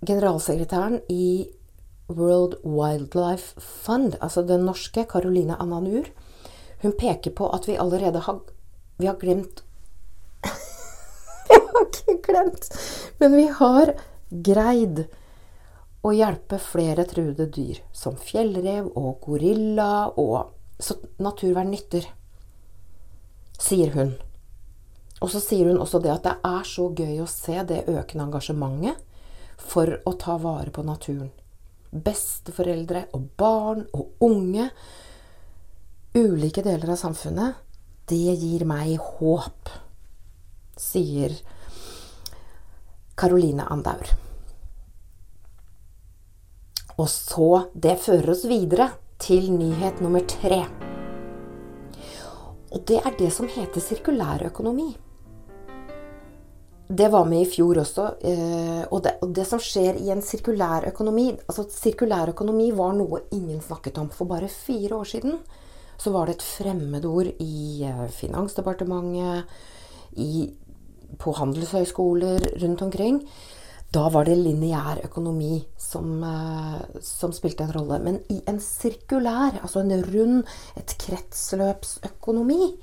generalsekretæren 0.04 1.00
i 1.08 1.48
World 2.08 2.58
Wildlife 2.64 3.60
Fund, 3.60 4.18
altså 4.20 4.44
den 4.44 4.66
norske 4.68 5.06
Caroline 5.08 5.56
Ananur, 5.60 6.10
hun 6.82 6.92
peker 6.98 7.32
på 7.32 7.48
at 7.56 7.68
vi 7.68 7.78
allerede 7.80 8.20
har, 8.26 8.42
vi 9.00 9.08
har 9.08 9.16
glemt 9.16 9.62
Vi 11.48 11.56
har 11.56 11.86
ikke 11.88 12.18
glemt, 12.26 12.68
men 13.18 13.36
vi 13.38 13.46
har 13.60 13.94
greid 14.44 15.06
å 16.04 16.12
hjelpe 16.12 16.58
flere 16.60 17.06
truede 17.08 17.46
dyr, 17.48 17.80
som 17.96 18.18
fjellrev 18.20 18.90
og 18.92 19.24
gorilla, 19.24 20.10
og 20.20 20.52
så 20.82 20.98
naturvern 21.24 21.72
nytter 21.72 22.04
sier 23.61 23.92
hun. 23.94 24.14
Og 25.23 25.30
så 25.32 25.40
sier 25.40 25.70
hun 25.70 25.80
også 25.80 26.00
det 26.04 26.12
at 26.12 26.26
det 26.26 26.34
er 26.44 26.68
så 26.68 26.90
gøy 26.92 27.23
å 27.23 27.30
se 27.30 27.56
det 27.68 27.84
økende 27.88 28.26
engasjementet 28.26 29.00
for 29.61 29.96
å 30.04 30.12
ta 30.20 30.37
vare 30.42 30.73
på 30.75 30.84
naturen. 30.84 31.30
Besteforeldre 31.94 33.06
og 33.14 33.28
barn 33.38 33.84
og 33.94 34.25
unge, 34.26 34.68
ulike 36.14 36.64
deler 36.66 36.94
av 36.94 37.00
samfunnet, 37.00 37.61
det 38.11 38.34
gir 38.37 38.66
meg 38.68 38.99
håp, 39.00 39.70
sier 40.76 41.38
Caroline 43.16 43.64
Andaur. 43.70 44.11
Og 46.99 47.08
så 47.11 47.70
Det 47.75 47.96
fører 47.99 48.30
oss 48.30 48.44
videre 48.46 48.90
til 49.18 49.50
nyhet 49.50 50.02
nummer 50.02 50.23
tre. 50.28 50.93
Og 52.74 52.82
det 52.88 53.00
er 53.00 53.14
det 53.18 53.30
som 53.32 53.46
heter 53.50 53.82
sirkulærøkonomi. 53.82 54.88
Det 56.84 57.06
var 57.08 57.24
med 57.24 57.46
i 57.46 57.48
fjor 57.48 57.78
også. 57.80 58.08
Eh, 58.20 58.82
og 58.90 59.04
det, 59.06 59.14
og 59.24 59.30
det 59.34 59.46
som 59.48 59.62
skjer 59.62 59.96
i 60.02 60.10
en 60.12 60.20
sirkulærøkonomi 60.22 61.30
altså 61.46 61.64
Sirkulærøkonomi 61.72 62.68
var 62.76 62.92
noe 62.98 63.22
ingen 63.32 63.62
snakket 63.64 63.98
om 64.02 64.10
for 64.12 64.28
bare 64.28 64.50
fire 64.52 64.98
år 64.98 65.08
siden. 65.08 65.38
Så 65.96 66.12
var 66.12 66.26
det 66.26 66.36
et 66.36 66.46
fremmedord 66.46 67.30
i 67.40 67.86
eh, 67.86 68.04
Finansdepartementet, 68.12 69.48
i, 70.20 70.50
på 71.18 71.32
handelshøyskoler 71.38 72.50
rundt 72.62 72.82
omkring. 72.82 73.22
Da 73.94 74.08
var 74.10 74.26
det 74.26 74.34
lineær 74.40 75.04
økonomi 75.06 75.60
som, 75.78 76.22
eh, 76.24 77.00
som, 77.00 77.32
spilte 77.32 77.62
en 77.62 77.72
rolle. 77.72 77.98
Men 78.02 78.18
i 78.28 78.40
en 78.50 78.58
sirkulær, 78.58 79.60
altså 79.62 79.84
en 79.84 80.02
rund, 80.02 80.44
et 80.76 80.98
kretsløpsøkonomi, 80.98 82.74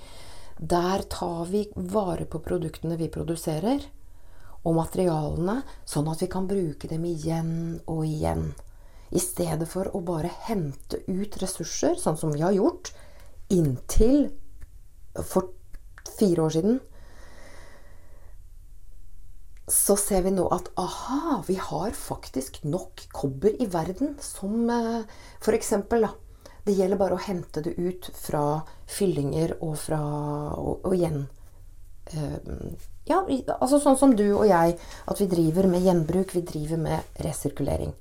Der 0.62 1.01
tar 1.10 1.46
vi 1.50 1.63
vare 1.74 2.25
på 2.30 2.38
produktene 2.38 2.96
vi 2.96 3.08
produserer, 3.10 3.82
og 4.63 4.75
materialene, 4.75 5.63
sånn 5.86 6.12
at 6.12 6.22
vi 6.22 6.27
kan 6.27 6.46
bruke 6.46 6.88
dem 6.88 7.03
igjen 7.03 7.82
og 7.88 8.06
igjen. 8.06 8.53
I 9.12 9.18
stedet 9.18 9.68
for 9.68 9.89
å 9.89 10.03
bare 10.06 10.30
hente 10.46 11.01
ut 11.08 11.38
ressurser, 11.41 11.96
sånn 11.98 12.18
som 12.18 12.32
vi 12.32 12.41
har 12.41 12.53
gjort 12.53 12.94
inntil 13.50 14.30
for 15.24 15.50
fire 16.20 16.46
år 16.46 16.53
siden. 16.60 16.80
Så 19.72 19.96
ser 19.96 20.25
vi 20.25 20.34
nå 20.36 20.50
at 20.51 20.68
aha, 20.80 21.38
vi 21.48 21.56
har 21.56 21.94
faktisk 21.96 22.60
nok 22.68 23.06
kobber 23.16 23.56
i 23.56 23.68
verden 23.72 24.18
som 24.20 24.68
eh, 24.70 25.06
f.eks. 25.40 25.74
Det 26.66 26.75
gjelder 26.75 27.00
bare 27.00 27.16
å 27.16 27.24
hente 27.24 27.63
det 27.63 27.78
ut 27.80 28.10
fra 28.20 28.62
fyllinger 28.92 29.56
og 29.63 29.78
fra 29.82 30.01
Og, 30.60 30.84
og 30.84 30.94
igjen 30.94 31.24
eh, 32.12 32.36
Ja, 33.08 33.24
altså 33.58 33.80
sånn 33.82 33.98
som 33.98 34.16
du 34.16 34.28
og 34.28 34.44
jeg, 34.50 34.75
at 35.08 35.22
vi 35.24 35.30
driver 35.32 35.70
med 35.72 35.88
gjenbruk, 35.88 36.36
vi 36.36 36.44
driver 36.46 36.78
med 36.84 37.24
resirkulering. 37.25 37.96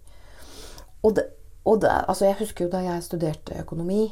Og, 1.07 1.15
det, 1.17 1.25
og 1.65 1.81
det, 1.81 1.95
altså 2.11 2.27
jeg 2.29 2.39
husker 2.43 2.67
jo 2.67 2.73
da 2.75 2.83
jeg 2.85 3.07
studerte 3.07 3.63
økonomi 3.63 4.11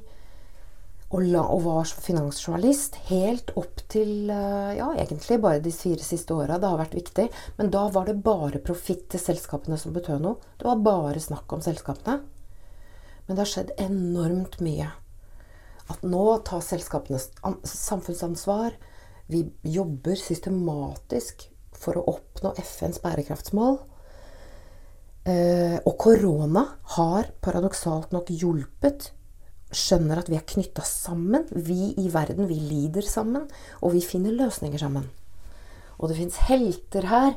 og, 1.08 1.22
la, 1.24 1.40
og 1.40 1.62
var 1.64 1.88
finansjournalist 1.88 2.98
helt 3.08 3.54
opp 3.56 3.80
til 3.88 4.28
eh, 4.28 4.74
ja, 4.76 4.90
egentlig 5.00 5.38
bare 5.40 5.62
de 5.64 5.72
fire 5.72 6.04
siste 6.04 6.36
åra. 6.36 6.58
Det 6.60 6.68
har 6.68 6.80
vært 6.82 6.96
viktig. 6.98 7.28
Men 7.56 7.72
da 7.72 7.86
var 7.94 8.10
det 8.10 8.18
bare 8.24 8.60
profitt 8.60 9.06
til 9.08 9.22
selskapene 9.22 9.78
som 9.80 9.96
betød 9.96 10.20
noe. 10.24 10.52
Det 10.60 10.68
var 10.68 10.84
bare 10.84 11.22
snakk 11.24 11.56
om 11.56 11.64
selskapene. 11.64 12.20
Men 13.24 13.32
det 13.32 13.40
har 13.40 13.52
skjedd 13.54 13.74
enormt 13.80 14.60
mye. 14.64 14.90
At 15.88 16.04
nå 16.04 16.24
tar 16.44 16.60
selskapene 16.64 17.20
samfunnsansvar. 17.64 18.76
Vi 19.32 19.46
jobber 19.64 20.20
systematisk 20.20 21.48
for 21.78 21.96
å 21.96 22.04
oppnå 22.12 22.52
FNs 22.60 23.00
bærekraftsmål. 23.00 23.78
Eh, 25.28 25.76
og 25.84 25.94
korona 26.00 26.66
har 26.98 27.32
paradoksalt 27.44 28.12
nok 28.12 28.28
hjulpet. 28.32 29.14
Skjønner 29.68 30.22
at 30.22 30.30
vi 30.30 30.38
er 30.38 30.46
knytta 30.48 30.84
sammen. 30.86 31.46
Vi 31.52 31.92
i 32.00 32.08
verden, 32.12 32.48
vi 32.48 32.58
lider 32.60 33.04
sammen. 33.04 33.48
Og 33.82 33.94
vi 33.96 34.04
finner 34.04 34.34
løsninger 34.36 34.80
sammen. 34.80 35.08
Og 35.98 36.10
det 36.10 36.18
fins 36.20 36.38
helter 36.48 37.08
her. 37.10 37.34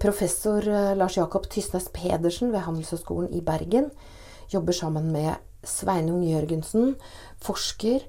Professor 0.00 0.64
eh, 0.68 0.92
Lars 0.98 1.16
Jakob 1.16 1.48
Tysnes 1.50 1.88
Pedersen 1.94 2.52
ved 2.52 2.66
Handelshøyskolen 2.66 3.32
i 3.34 3.42
Bergen 3.44 3.90
jobber 4.52 4.76
sammen 4.76 5.10
med 5.12 5.34
Sveinung 5.66 6.22
Jørgensen, 6.22 6.94
forsker. 7.42 8.04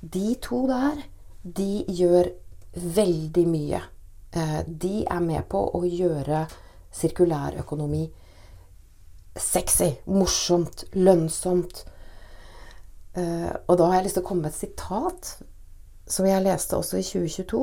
De 0.00 0.34
to 0.42 0.64
der, 0.70 1.02
de 1.42 1.84
gjør 1.88 2.30
veldig 2.72 3.46
mye. 3.50 3.82
Eh, 4.32 4.60
de 4.66 5.04
er 5.04 5.20
med 5.20 5.44
på 5.50 5.60
å 5.74 5.82
gjøre 5.84 6.46
sirkulærøkonomi 6.92 8.06
sexy, 9.38 9.90
morsomt, 10.06 10.84
lønnsomt. 10.92 11.84
Uh, 13.12 13.52
og 13.68 13.76
da 13.76 13.88
har 13.90 13.98
jeg 13.98 14.08
lyst 14.08 14.18
til 14.18 14.24
å 14.24 14.28
komme 14.28 14.46
med 14.46 14.54
et 14.54 14.62
sitat 14.62 15.34
som 16.08 16.26
jeg 16.26 16.44
leste 16.44 16.78
også 16.78 17.00
i 17.00 17.04
2022. 17.06 17.62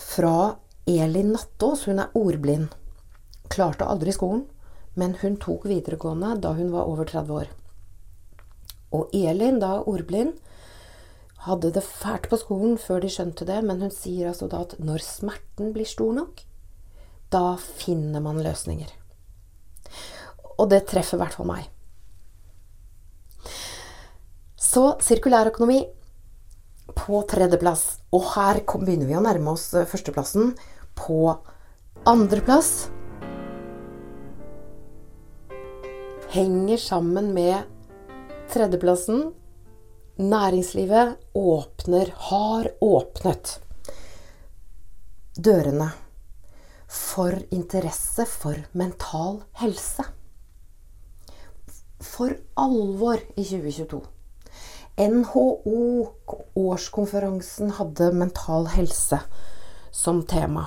Fra 0.00 0.36
Elin 0.86 1.32
Nattås. 1.34 1.86
Hun 1.88 2.00
er 2.02 2.16
ordblind. 2.16 2.72
Klarte 3.52 3.86
aldri 3.86 4.14
skolen, 4.14 4.44
men 4.98 5.14
hun 5.20 5.38
tok 5.40 5.68
videregående 5.68 6.34
da 6.42 6.54
hun 6.56 6.72
var 6.74 6.90
over 6.90 7.08
30 7.08 7.36
år. 7.36 7.52
Og 8.96 9.14
Elin, 9.14 9.60
da 9.60 9.78
ordblind, 9.82 10.34
hadde 11.46 11.70
det 11.74 11.84
fælt 11.84 12.28
på 12.30 12.38
skolen 12.40 12.76
før 12.80 13.02
de 13.04 13.10
skjønte 13.12 13.46
det, 13.46 13.60
men 13.62 13.82
hun 13.84 13.92
sier 13.94 14.32
altså 14.32 14.48
da 14.50 14.64
at 14.66 14.76
når 14.82 15.04
smerten 15.04 15.72
blir 15.74 15.86
stor 15.88 16.14
nok, 16.16 16.42
da 17.30 17.56
finner 17.58 18.22
man 18.22 18.42
løsninger. 18.42 18.90
Og 20.56 20.70
det 20.72 20.86
treffer 20.90 21.18
i 21.18 21.22
hvert 21.22 21.36
fall 21.36 21.50
meg. 21.50 21.68
Så 24.56 24.96
sirkulærøkonomi 25.04 25.82
på 26.96 27.20
tredjeplass. 27.28 28.00
Og 28.16 28.24
her 28.32 28.62
begynner 28.64 29.08
vi 29.08 29.16
å 29.18 29.24
nærme 29.24 29.52
oss 29.52 29.68
eh, 29.76 29.88
førsteplassen. 29.88 30.54
På 30.96 31.36
andreplass 32.08 32.88
henger 36.32 36.80
sammen 36.80 37.34
med 37.36 37.68
tredjeplassen. 38.52 39.28
Næringslivet 40.16 41.18
åpner, 41.36 42.08
har 42.30 42.70
åpnet 42.80 43.58
dørene 45.36 45.90
for 46.88 47.36
interesse 47.52 48.24
for 48.24 48.64
mental 48.72 49.42
helse 49.60 50.06
for 52.00 52.32
alvor 52.56 53.20
i 53.36 53.44
2022. 53.44 54.15
NHO-årskonferansen 54.96 57.70
hadde 57.76 58.06
mental 58.16 58.66
helse 58.72 59.18
som 59.92 60.22
tema. 60.28 60.66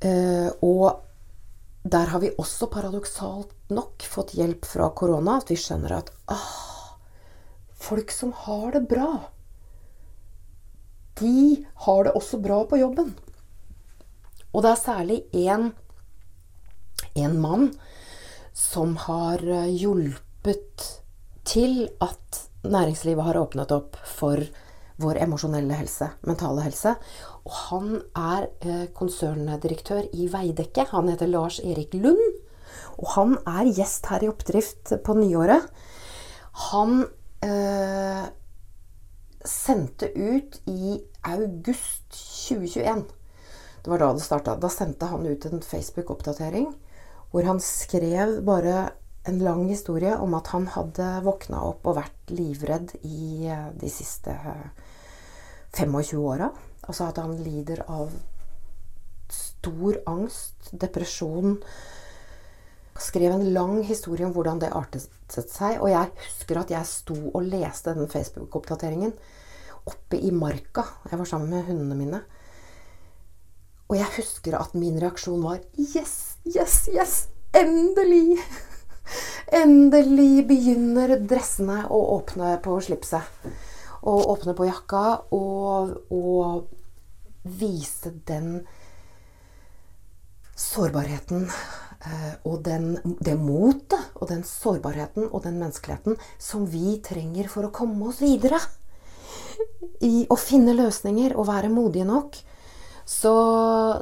Eh, 0.00 0.48
og 0.60 1.00
der 1.82 2.06
har 2.12 2.20
vi 2.20 2.30
også 2.36 2.66
paradoksalt 2.72 3.52
nok 3.72 4.02
fått 4.04 4.34
hjelp 4.36 4.64
fra 4.68 4.90
korona. 4.96 5.36
At 5.40 5.50
vi 5.52 5.56
skjønner 5.60 5.92
at 5.96 6.10
ah, 6.28 6.96
folk 7.72 8.10
som 8.12 8.32
har 8.44 8.72
det 8.76 8.88
bra, 8.90 9.20
de 11.20 11.66
har 11.86 12.04
det 12.04 12.12
også 12.16 12.38
bra 12.40 12.64
på 12.68 12.76
jobben. 12.80 13.14
Og 14.52 14.62
det 14.64 14.70
er 14.74 14.84
særlig 14.84 15.18
én 15.32 15.72
mann 17.40 17.70
som 18.52 18.96
har 19.06 19.38
eh, 19.40 19.72
hjulpet 19.72 21.00
til 21.48 21.88
at 22.02 22.49
næringslivet 22.64 23.24
har 23.24 23.38
åpnet 23.40 23.72
opp 23.72 23.96
for 24.04 24.42
vår 25.00 25.20
emosjonelle 25.24 25.76
helse, 25.78 26.10
mentale 26.28 26.64
helse. 26.66 26.94
Og 27.48 27.54
han 27.70 27.94
er 28.16 28.48
eh, 28.60 28.86
konserndirektør 28.96 30.10
i 30.12 30.28
Veidekke. 30.32 30.84
Han 30.92 31.08
heter 31.08 31.30
Lars 31.30 31.60
Erik 31.64 31.94
Lund. 31.96 32.20
Og 33.00 33.08
han 33.14 33.38
er 33.48 33.70
gjest 33.72 34.10
her 34.12 34.24
i 34.24 34.28
Oppdrift 34.28 34.92
på 35.04 35.16
nyåret. 35.16 35.64
Han 36.70 37.06
eh, 37.46 38.26
sendte 39.46 40.10
ut 40.12 40.60
i 40.68 40.98
august 41.24 42.12
2021. 42.12 43.06
Det 43.80 43.88
var 43.88 44.02
da 44.02 44.12
det 44.12 44.24
starta. 44.26 44.58
Da 44.60 44.68
sendte 44.68 45.08
han 45.08 45.24
ut 45.24 45.48
en 45.48 45.64
Facebook-oppdatering 45.64 46.68
hvor 47.30 47.46
han 47.46 47.60
skrev 47.62 48.40
bare 48.44 48.90
en 49.28 49.38
lang 49.44 49.68
historie 49.68 50.16
om 50.16 50.34
at 50.38 50.50
han 50.54 50.66
hadde 50.72 51.06
våkna 51.26 51.60
opp 51.68 51.86
og 51.90 51.98
vært 52.00 52.32
livredd 52.32 52.94
i 53.04 53.46
eh, 53.50 53.68
de 53.76 53.90
siste 53.92 54.34
25 55.76 55.98
eh, 56.00 56.20
åra. 56.20 56.50
Altså 56.88 57.10
at 57.10 57.20
han 57.20 57.36
lider 57.44 57.84
av 57.86 58.14
stor 59.30 60.00
angst, 60.10 60.72
depresjon. 60.72 61.58
Skrev 63.00 63.34
en 63.36 63.46
lang 63.54 63.82
historie 63.86 64.26
om 64.26 64.32
hvordan 64.34 64.62
det 64.62 64.72
artet 64.76 65.04
seg. 65.28 65.78
Og 65.78 65.90
jeg 65.92 66.10
husker 66.24 66.62
at 66.62 66.72
jeg 66.72 66.88
sto 66.88 67.18
og 67.30 67.44
leste 67.44 67.94
den 67.96 68.10
Facebook-oppdateringen 68.10 69.14
oppe 69.90 70.18
i 70.20 70.32
marka. 70.34 70.84
Jeg 71.10 71.20
var 71.20 71.28
sammen 71.28 71.52
med 71.52 71.68
hundene 71.68 71.98
mine. 71.98 72.22
Og 73.90 73.98
jeg 73.98 74.16
husker 74.16 74.56
at 74.58 74.74
min 74.78 75.00
reaksjon 75.02 75.44
var 75.44 75.60
Yes! 75.76 76.38
Yes, 76.46 76.88
yes! 76.88 77.14
Endelig! 77.56 78.38
Endelig 79.50 80.44
begynner 80.46 81.16
dressene 81.26 81.82
å 81.90 81.98
åpne 82.16 82.52
på 82.62 82.76
slipset. 82.86 83.26
Og 84.06 84.30
åpne 84.32 84.54
på 84.56 84.68
jakka 84.68 85.02
og, 85.34 85.90
og 86.14 86.68
vise 87.58 88.12
den 88.28 88.60
sårbarheten 90.60 91.48
eh, 91.48 92.32
og 92.46 92.62
den, 92.64 92.94
det 93.18 93.34
motet 93.40 94.14
og 94.20 94.30
den 94.30 94.44
sårbarheten 94.46 95.26
og 95.30 95.42
den 95.44 95.58
menneskeligheten 95.58 96.18
som 96.38 96.66
vi 96.70 96.98
trenger 97.04 97.48
for 97.50 97.66
å 97.66 97.74
komme 97.74 98.12
oss 98.12 98.22
videre. 98.22 98.60
I 100.04 100.28
å 100.30 100.38
finne 100.38 100.76
løsninger 100.78 101.34
og 101.34 101.50
være 101.50 101.72
modige 101.74 102.06
nok. 102.08 102.38
Så, 103.02 103.34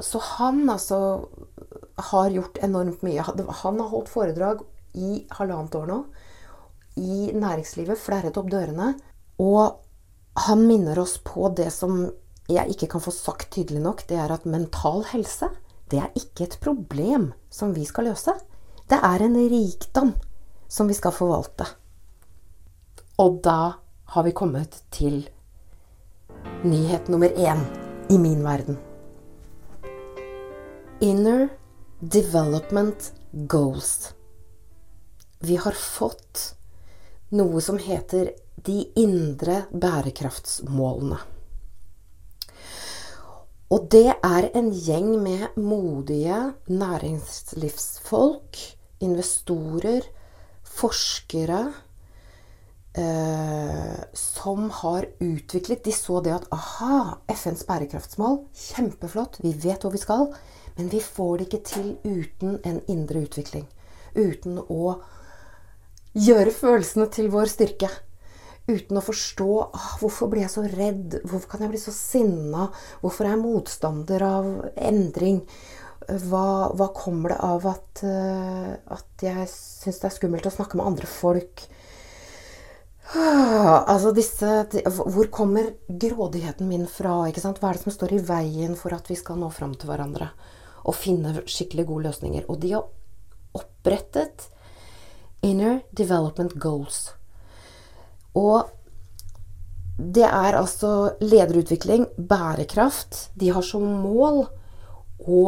så 0.05 0.21
han 0.37 0.67
altså 0.69 0.99
har 2.13 2.29
gjort 2.31 2.59
enormt 2.63 3.01
mye. 3.03 3.25
Han 3.25 3.81
har 3.81 3.89
holdt 3.89 4.11
foredrag 4.13 4.61
i 4.99 5.11
halvannet 5.37 5.77
år 5.79 5.87
nå 5.89 5.99
i 6.99 7.29
næringslivet, 7.31 7.99
flerret 7.99 8.37
opp 8.39 8.49
dørene. 8.51 8.93
Og 9.39 9.79
han 10.47 10.65
minner 10.67 10.99
oss 10.99 11.17
på 11.23 11.51
det 11.55 11.69
som 11.73 12.01
jeg 12.49 12.73
ikke 12.73 12.89
kan 12.95 13.03
få 13.03 13.13
sagt 13.13 13.51
tydelig 13.55 13.81
nok, 13.83 14.03
det 14.09 14.17
er 14.19 14.33
at 14.33 14.47
mental 14.49 15.05
helse 15.11 15.47
det 15.89 15.97
er 15.97 16.17
ikke 16.17 16.45
et 16.45 16.57
problem 16.61 17.31
som 17.49 17.73
vi 17.73 17.85
skal 17.87 18.11
løse. 18.11 18.35
Det 18.89 18.97
er 19.01 19.23
en 19.25 19.37
rikdom 19.49 20.13
som 20.69 20.89
vi 20.89 20.97
skal 20.97 21.13
forvalte. 21.15 21.65
Og 23.17 23.39
da 23.43 23.81
har 24.13 24.25
vi 24.25 24.33
kommet 24.37 24.83
til 24.93 25.23
nyhet 26.63 27.09
nummer 27.09 27.33
én 27.33 27.65
i 28.09 28.17
min 28.21 28.43
verden. 28.45 28.77
Inner 31.01 31.47
Development 32.01 33.11
Goals. 33.47 34.13
Vi 35.39 35.55
har 35.55 35.71
fått 35.71 36.53
noe 37.31 37.61
som 37.63 37.77
heter 37.79 38.33
de 38.67 38.81
indre 38.99 39.61
bærekraftsmålene. 39.71 41.19
Og 43.69 43.85
det 43.93 44.09
er 44.25 44.47
en 44.57 44.71
gjeng 44.73 45.13
med 45.21 45.55
modige 45.61 46.39
næringslivsfolk, 46.67 48.57
investorer, 49.05 50.01
forskere 50.65 51.59
eh, 52.97 53.99
som 54.13 54.67
har 54.81 55.07
utviklet 55.23 55.85
De 55.85 55.93
så 55.95 56.19
det 56.25 56.33
at 56.33 56.49
aha, 56.51 57.21
FNs 57.31 57.63
bærekraftsmål, 57.69 58.41
kjempeflott, 58.73 59.39
vi 59.45 59.53
vet 59.53 59.85
hvor 59.85 59.95
vi 59.95 60.01
skal, 60.01 60.27
men 60.75 60.91
vi 60.91 60.99
får 60.99 61.37
det 61.37 61.47
ikke 61.47 61.63
til 61.69 61.93
uten 62.03 62.59
en 62.65 62.81
indre 62.91 63.23
utvikling. 63.29 63.69
Uten 64.17 64.59
å 64.67 64.97
gjøre 66.17 66.53
følelsene 66.55 67.09
til 67.13 67.29
vår 67.33 67.51
styrke 67.51 67.89
uten 68.69 68.99
å 68.99 69.03
forstå 69.03 69.49
ah, 69.65 69.89
hvorfor 70.01 70.29
blir 70.29 70.45
jeg 70.45 70.53
så 70.53 70.63
redd, 70.69 71.19
hvorfor 71.25 71.53
kan 71.53 71.65
jeg 71.65 71.73
bli 71.73 71.81
så 71.81 71.93
sinna, 71.95 72.69
hvorfor 73.01 73.25
er 73.25 73.35
jeg 73.35 73.43
motstander 73.43 74.25
av 74.25 74.49
endring? 74.77 75.41
Hva, 76.09 76.71
hva 76.73 76.87
kommer 76.95 77.33
det 77.33 77.39
av 77.45 77.65
at, 77.69 78.01
uh, 78.01 78.71
at 78.95 79.25
jeg 79.25 79.45
syns 79.51 79.99
det 80.01 80.07
er 80.09 80.15
skummelt 80.15 80.47
å 80.49 80.53
snakke 80.53 80.79
med 80.79 80.87
andre 80.89 81.09
folk? 81.09 81.65
Ah, 83.09 83.89
altså 83.89 84.13
disse, 84.13 84.47
hvor 84.85 85.29
kommer 85.33 85.71
grådigheten 85.89 86.69
min 86.69 86.85
fra? 86.89 87.23
Ikke 87.29 87.41
sant? 87.41 87.57
Hva 87.61 87.71
er 87.71 87.77
det 87.77 87.85
som 87.87 87.93
står 87.93 88.15
i 88.15 88.23
veien 88.25 88.77
for 88.77 88.93
at 88.93 89.09
vi 89.09 89.17
skal 89.17 89.37
nå 89.41 89.49
fram 89.53 89.73
til 89.77 89.89
hverandre 89.89 90.29
og 90.85 90.97
finne 90.97 91.33
skikkelig 91.49 91.87
gode 91.89 92.09
løsninger? 92.09 92.45
Og 92.49 92.61
de 92.61 92.75
har 92.75 92.85
opprettet 93.57 94.49
Inner 95.45 95.81
Development 95.95 96.53
Goals. 96.59 97.13
Og 98.37 98.69
det 99.99 100.23
er 100.23 100.55
altså 100.55 101.15
lederutvikling, 101.19 102.07
bærekraft. 102.15 103.29
De 103.39 103.51
har 103.51 103.65
som 103.65 103.83
mål 103.83 104.45
å 105.19 105.43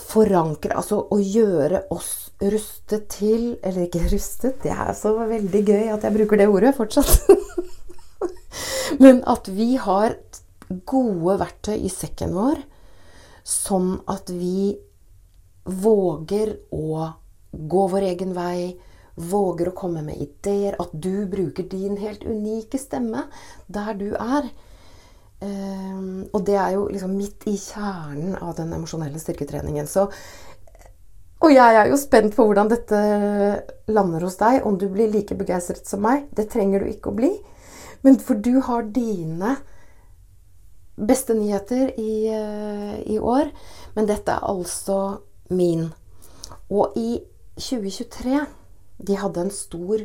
forankre 0.00 0.76
Altså 0.78 1.00
å 1.10 1.16
gjøre 1.18 1.80
oss 1.90 2.30
rustet 2.38 3.08
til 3.10 3.56
Eller 3.58 3.88
ikke 3.88 4.04
rustet, 4.12 4.60
det 4.62 4.70
er 4.70 4.92
så 4.94 5.16
veldig 5.18 5.62
gøy 5.66 5.88
at 5.90 6.06
jeg 6.06 6.14
bruker 6.14 6.38
det 6.38 6.46
ordet 6.48 6.76
fortsatt. 6.76 7.26
Men 9.02 9.18
at 9.28 9.50
vi 9.50 9.74
har 9.82 10.14
gode 10.86 11.36
verktøy 11.40 11.74
i 11.80 11.90
sekken 11.90 12.36
vår, 12.36 12.60
sånn 13.46 13.96
at 14.10 14.30
vi 14.30 14.76
våger 15.64 16.54
å 16.70 17.10
gå 17.50 17.86
vår 17.90 18.06
egen 18.12 18.34
vei, 18.36 18.78
våger 19.14 19.70
å 19.70 19.76
komme 19.76 20.02
med 20.04 20.20
ideer, 20.22 20.76
at 20.80 20.92
du 20.92 21.26
bruker 21.28 21.66
din 21.68 21.98
helt 22.00 22.24
unike 22.24 22.78
stemme 22.80 23.26
der 23.66 23.94
du 23.98 24.10
er. 24.14 24.50
Um, 25.40 26.28
og 26.36 26.44
det 26.44 26.56
er 26.60 26.74
jo 26.76 26.86
liksom 26.92 27.16
midt 27.16 27.46
i 27.48 27.56
kjernen 27.56 28.36
av 28.44 28.54
den 28.58 28.72
emosjonelle 28.76 29.20
styrketreningen. 29.20 29.88
Så, 29.88 30.06
og 31.40 31.54
jeg 31.54 31.78
er 31.80 31.88
jo 31.88 31.98
spent 32.00 32.36
på 32.36 32.44
hvordan 32.44 32.68
dette 32.68 33.00
lander 33.88 34.26
hos 34.26 34.36
deg. 34.40 34.60
Om 34.68 34.76
du 34.80 34.90
blir 34.92 35.08
like 35.12 35.36
begeistret 35.36 35.88
som 35.88 36.04
meg. 36.04 36.28
Det 36.36 36.50
trenger 36.52 36.84
du 36.84 36.90
ikke 36.92 37.12
å 37.12 37.16
bli. 37.16 37.32
Men 38.04 38.20
for 38.20 38.36
du 38.40 38.60
har 38.64 38.88
dine 38.92 39.56
beste 41.00 41.32
nyheter 41.32 41.94
i, 41.96 42.28
uh, 42.28 42.94
i 43.00 43.16
år. 43.16 43.48
Men 43.96 44.08
dette 44.12 44.36
er 44.36 44.44
altså 44.44 45.00
min. 45.48 45.88
Og 46.68 47.00
i 47.00 47.16
2023 47.60 48.40
de 48.96 49.16
hadde 49.16 49.40
en 49.40 49.50
stor 49.52 50.02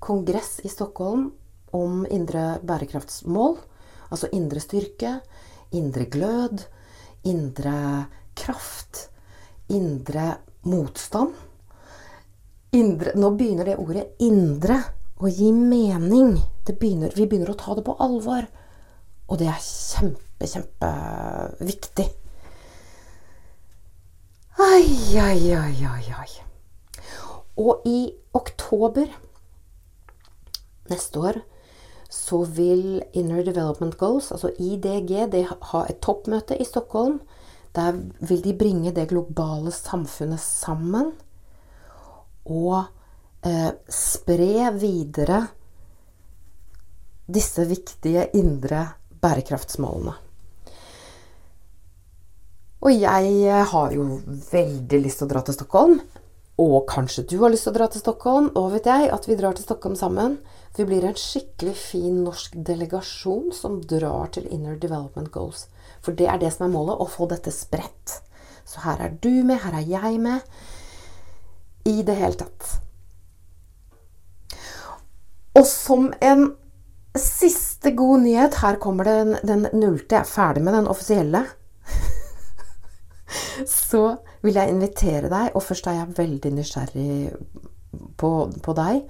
kongress 0.00 0.60
i 0.64 0.68
Stockholm 0.68 1.30
om 1.76 2.06
indre 2.10 2.58
bærekraftsmål. 2.64 3.58
Altså 4.10 4.30
indre 4.32 4.60
styrke, 4.60 5.20
indre 5.76 6.06
glød, 6.10 6.64
indre 7.24 8.06
kraft, 8.34 9.08
indre 9.68 10.32
motstand. 10.62 11.34
Indre, 12.72 13.14
nå 13.18 13.32
begynner 13.34 13.66
det 13.66 13.78
ordet 13.82 14.06
'indre' 14.22 14.80
å 15.20 15.28
gi 15.28 15.52
mening. 15.52 16.36
Begynner, 16.70 17.10
vi 17.16 17.26
begynner 17.26 17.50
å 17.50 17.58
ta 17.58 17.74
det 17.74 17.84
på 17.84 17.96
alvor. 17.98 18.46
Og 19.28 19.38
det 19.38 19.48
er 19.50 19.58
kjempe, 19.58 20.46
kjempeviktig. 20.46 22.06
Ai, 24.58 24.86
ai, 25.18 25.52
ai, 25.54 25.74
ai, 25.86 26.04
ai. 26.14 26.49
Og 27.60 27.84
i 27.88 28.08
oktober 28.36 29.10
neste 30.90 31.20
år 31.20 31.40
så 32.10 32.40
vil 32.42 33.02
Inner 33.14 33.44
Development 33.46 33.94
Goals, 33.98 34.32
altså 34.34 34.50
IDG, 34.58 35.12
de 35.30 35.44
ha 35.46 35.82
et 35.86 36.00
toppmøte 36.02 36.56
i 36.58 36.66
Stockholm. 36.66 37.20
Der 37.76 38.00
vil 38.26 38.42
de 38.42 38.56
bringe 38.58 38.90
det 38.94 39.10
globale 39.12 39.70
samfunnet 39.70 40.42
sammen. 40.42 41.12
Og 42.50 42.80
eh, 43.46 43.70
spre 43.86 44.72
videre 44.74 45.44
disse 47.30 47.62
viktige 47.70 48.26
indre 48.34 48.88
bærekraftsmålene. 49.22 50.16
Og 52.80 52.96
jeg 52.96 53.64
har 53.70 53.92
jo 53.92 54.06
veldig 54.50 55.00
lyst 55.04 55.20
til 55.20 55.28
å 55.28 55.30
dra 55.30 55.44
til 55.46 55.54
Stockholm. 55.54 56.00
Og 56.60 56.84
kanskje 56.90 57.24
du 57.24 57.38
har 57.40 57.52
lyst 57.52 57.64
til 57.64 57.72
å 57.72 57.78
dra 57.78 57.86
til 57.88 58.02
Stockholm. 58.02 58.50
Og 58.58 58.74
vet 58.74 58.88
jeg 58.90 59.08
at 59.14 59.28
vi 59.28 59.36
drar 59.38 59.56
til 59.56 59.64
Stockholm 59.64 59.96
sammen. 59.96 60.38
Vi 60.76 60.84
blir 60.88 61.06
en 61.08 61.16
skikkelig 61.16 61.76
fin 61.78 62.20
norsk 62.26 62.58
delegasjon 62.68 63.48
som 63.56 63.80
drar 63.80 64.28
til 64.34 64.48
Inner 64.52 64.76
Development 64.80 65.30
Goals. 65.32 65.68
For 66.04 66.16
det 66.16 66.28
er 66.28 66.40
det 66.42 66.52
som 66.52 66.68
er 66.68 66.74
målet, 66.74 67.00
å 67.00 67.08
få 67.08 67.30
dette 67.30 67.52
spredt. 67.54 68.20
Så 68.68 68.84
her 68.84 69.00
er 69.02 69.16
du 69.22 69.32
med, 69.42 69.62
her 69.64 69.80
er 69.80 69.88
jeg 69.88 70.20
med. 70.22 70.44
I 71.88 72.02
det 72.06 72.18
hele 72.20 72.36
tatt. 72.38 72.76
Og 75.56 75.64
som 75.66 76.10
en 76.22 76.50
siste 77.18 77.90
god 77.98 78.20
nyhet 78.22 78.60
Her 78.60 78.76
kommer 78.78 79.08
den, 79.08 79.32
den 79.42 79.64
nullte. 79.72 80.14
Jeg 80.14 80.20
er 80.20 80.28
ferdig 80.28 80.62
med 80.62 80.76
den 80.76 80.90
offisielle. 80.92 81.42
Så 83.68 84.02
vil 84.44 84.56
jeg 84.56 84.72
invitere 84.72 85.30
deg, 85.32 85.50
og 85.54 85.64
først 85.64 85.88
er 85.90 85.98
jeg 85.98 86.16
veldig 86.18 86.52
nysgjerrig 86.56 87.32
på, 88.20 88.30
på, 88.62 88.74
deg. 88.78 89.02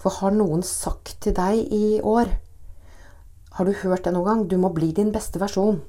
For 0.00 0.20
har 0.20 0.36
noen 0.36 0.62
sagt 0.66 1.16
til 1.24 1.34
deg 1.36 1.66
i 1.74 2.00
år 2.00 2.30
Har 3.58 3.66
du 3.66 3.74
hørt 3.82 4.06
det 4.06 4.14
noen 4.14 4.28
gang? 4.28 4.42
Du 4.48 4.56
må 4.62 4.70
bli 4.72 4.92
din 4.94 5.10
beste 5.12 5.40
versjon. 5.42 5.80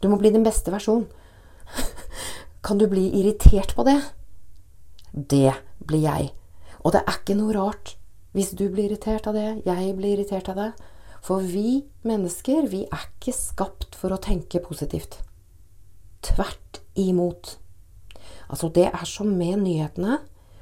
Du 0.00 0.08
må 0.08 0.16
bli 0.18 0.32
din 0.32 0.42
beste 0.42 0.72
versjon. 0.72 1.04
Kan 2.64 2.80
du 2.80 2.86
bli 2.88 3.04
irritert 3.20 3.76
på 3.76 3.84
det? 3.86 3.98
Det 5.12 5.52
blir 5.84 6.06
jeg. 6.06 6.30
Og 6.80 6.96
det 6.96 7.04
er 7.04 7.20
ikke 7.20 7.36
noe 7.36 7.54
rart 7.54 7.94
hvis 8.32 8.52
du 8.54 8.68
blir 8.70 8.86
irritert 8.88 9.26
av 9.26 9.34
det, 9.34 9.62
jeg 9.66 9.94
blir 9.98 10.14
irritert 10.14 10.48
av 10.52 10.58
det. 10.60 10.70
For 11.20 11.42
vi 11.44 11.82
mennesker, 12.06 12.68
vi 12.70 12.84
er 12.86 13.08
ikke 13.10 13.34
skapt 13.36 13.98
for 13.98 14.14
å 14.14 14.20
tenke 14.22 14.62
positivt. 14.64 15.18
Tvert 16.24 16.80
imot. 16.98 17.56
Altså, 18.50 18.68
det 18.68 18.88
er 18.90 19.06
som 19.08 19.30
med 19.38 19.62
nyhetene. 19.64 20.18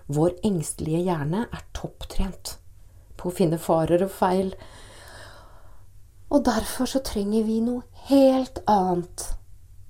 Vår 0.09 0.39
engstelige 0.47 1.05
hjerne 1.09 1.47
er 1.53 1.65
topptrent 1.77 2.57
på 3.19 3.29
å 3.29 3.35
finne 3.35 3.59
farer 3.61 4.05
og 4.07 4.13
feil. 4.15 4.53
Og 6.29 6.45
derfor 6.45 6.89
så 6.89 7.03
trenger 7.05 7.45
vi 7.49 7.59
noe 7.65 7.85
helt 8.09 8.61
annet 8.69 9.25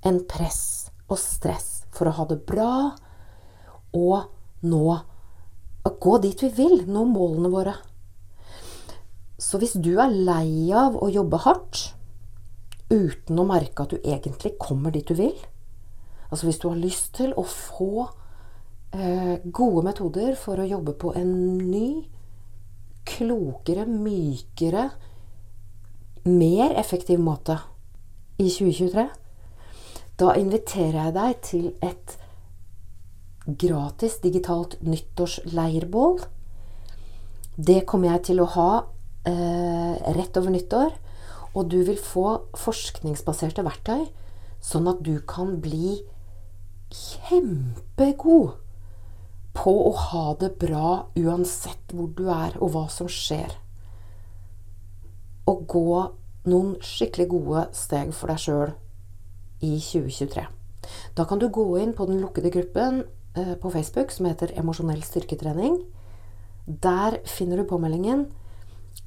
enn 0.07 0.21
press 0.31 0.89
og 1.09 1.19
stress 1.19 1.83
for 1.95 2.09
å 2.09 2.15
ha 2.19 2.25
det 2.29 2.39
bra 2.47 2.71
og 3.95 4.65
nå 4.69 4.83
å 5.89 5.91
gå 6.03 6.17
dit 6.23 6.43
vi 6.45 6.49
vil, 6.55 6.83
nå 6.87 7.05
målene 7.07 7.51
våre. 7.51 7.75
Så 9.39 9.59
hvis 9.59 9.77
du 9.79 9.93
er 9.99 10.11
lei 10.11 10.69
av 10.75 10.97
å 10.99 11.07
jobbe 11.11 11.39
hardt 11.45 11.85
uten 12.91 13.39
å 13.39 13.47
merke 13.47 13.85
at 13.85 13.93
du 13.93 13.99
egentlig 14.01 14.57
kommer 14.59 14.93
dit 14.93 15.07
du 15.07 15.15
vil, 15.17 15.35
Altså 16.29 16.45
hvis 16.45 16.59
du 16.61 16.69
har 16.69 16.79
lyst 16.79 17.13
til 17.17 17.33
å 17.37 17.43
få 17.43 18.05
eh, 18.93 19.41
gode 19.45 19.83
metoder 19.87 20.35
for 20.37 20.61
å 20.61 20.67
jobbe 20.69 20.93
på 21.01 21.13
en 21.17 21.31
ny, 21.57 22.05
klokere, 23.09 23.87
mykere, 23.89 24.89
mer 26.29 26.75
effektiv 26.77 27.21
måte 27.23 27.57
i 28.37 28.49
2023, 28.51 29.07
da 30.19 30.33
inviterer 30.37 30.99
jeg 30.99 31.15
deg 31.15 31.39
til 31.47 31.67
et 31.85 32.17
gratis 33.59 34.19
digitalt 34.21 34.75
nyttårsleirbål. 34.85 36.19
Det 37.57 37.81
kommer 37.89 38.13
jeg 38.13 38.25
til 38.29 38.43
å 38.43 38.49
ha 38.53 38.71
eh, 39.27 39.95
rett 40.15 40.37
over 40.37 40.53
nyttår. 40.53 40.91
Og 41.57 41.69
du 41.71 41.79
vil 41.87 41.97
få 41.97 42.25
forskningsbaserte 42.59 43.63
verktøy, 43.65 44.05
sånn 44.61 44.89
at 44.91 45.01
du 45.01 45.17
kan 45.27 45.55
bli 45.63 45.97
kjempegod 46.89 48.57
på 49.57 49.73
å 49.89 49.91
ha 50.09 50.25
det 50.39 50.53
bra 50.61 51.09
uansett 51.17 51.93
hvor 51.93 52.09
du 52.15 52.27
er 52.31 52.55
og 52.59 52.73
hva 52.73 52.85
som 52.93 53.09
skjer. 53.11 53.53
Og 55.49 55.65
gå 55.69 55.91
noen 56.49 56.75
skikkelig 56.85 57.27
gode 57.31 57.65
steg 57.77 58.13
for 58.15 58.31
deg 58.31 58.41
sjøl 58.41 58.73
i 59.65 59.75
2023. 59.83 60.45
Da 61.17 61.25
kan 61.29 61.41
du 61.41 61.49
gå 61.53 61.65
inn 61.81 61.93
på 61.97 62.07
den 62.09 62.21
lukkede 62.23 62.51
gruppen 62.53 63.03
eh, 63.35 63.55
på 63.59 63.71
Facebook 63.73 64.13
som 64.15 64.29
heter 64.29 64.53
Emosjonell 64.57 65.03
styrketrening. 65.05 65.81
Der 66.65 67.19
finner 67.27 67.59
du 67.59 67.67
påmeldingen. 67.69 68.27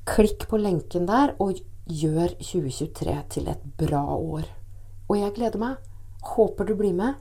Klikk 0.08 0.48
på 0.50 0.60
lenken 0.60 1.06
der 1.08 1.34
og 1.42 1.58
gjør 1.86 2.34
2023 2.38 3.16
til 3.32 3.48
et 3.50 3.62
bra 3.78 4.02
år. 4.16 4.46
Og 5.08 5.18
jeg 5.18 5.34
gleder 5.38 5.62
meg. 5.62 5.92
Håper 6.34 6.68
du 6.68 6.76
blir 6.78 6.94
med. 6.94 7.18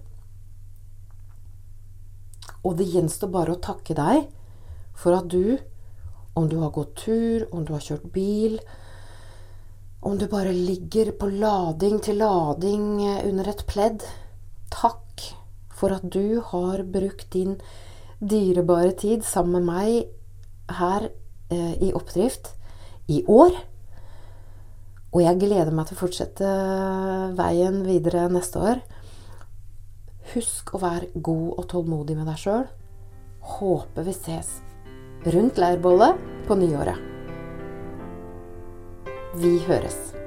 Og 2.64 2.78
det 2.78 2.90
gjenstår 2.92 3.32
bare 3.34 3.56
å 3.56 3.62
takke 3.64 3.96
deg 3.98 4.28
for 4.98 5.18
at 5.18 5.30
du, 5.32 5.58
om 6.38 6.48
du 6.50 6.60
har 6.62 6.74
gått 6.76 6.96
tur, 7.04 7.48
om 7.52 7.66
du 7.66 7.74
har 7.74 7.84
kjørt 7.84 8.12
bil, 8.14 8.60
om 10.02 10.18
du 10.18 10.28
bare 10.30 10.54
ligger 10.54 11.12
på 11.18 11.30
lading 11.30 12.00
til 12.02 12.22
lading 12.22 12.86
eh, 13.06 13.22
under 13.30 13.52
et 13.52 13.66
pledd 13.70 14.06
Takk 14.72 15.26
for 15.76 15.94
at 15.94 16.06
du 16.14 16.40
har 16.52 16.84
brukt 16.88 17.28
din 17.34 17.58
dyrebare 18.22 18.94
tid 18.98 19.26
sammen 19.26 19.66
med 19.66 19.68
meg 19.68 20.78
her 20.78 21.10
eh, 21.52 21.74
i 21.84 21.92
oppdrift 21.98 22.54
i 23.12 23.24
år. 23.28 23.58
Og 25.12 25.24
jeg 25.26 25.42
gleder 25.42 25.74
meg 25.76 25.90
til 25.90 25.98
å 25.98 26.02
fortsette 26.06 26.52
veien 27.36 27.82
videre 27.84 28.30
neste 28.32 28.62
år. 28.64 28.84
Husk 30.32 30.72
å 30.76 30.80
være 30.80 31.10
god 31.20 31.60
og 31.60 31.66
tålmodig 31.74 32.16
med 32.16 32.30
deg 32.30 32.40
sjøl. 32.40 32.68
Håper 33.58 34.06
vi 34.08 34.14
ses 34.16 34.60
rundt 35.34 35.60
leirbålet 35.60 36.22
på 36.48 36.56
nyåret. 36.58 36.98
Vi 39.42 39.58
høres. 39.68 40.21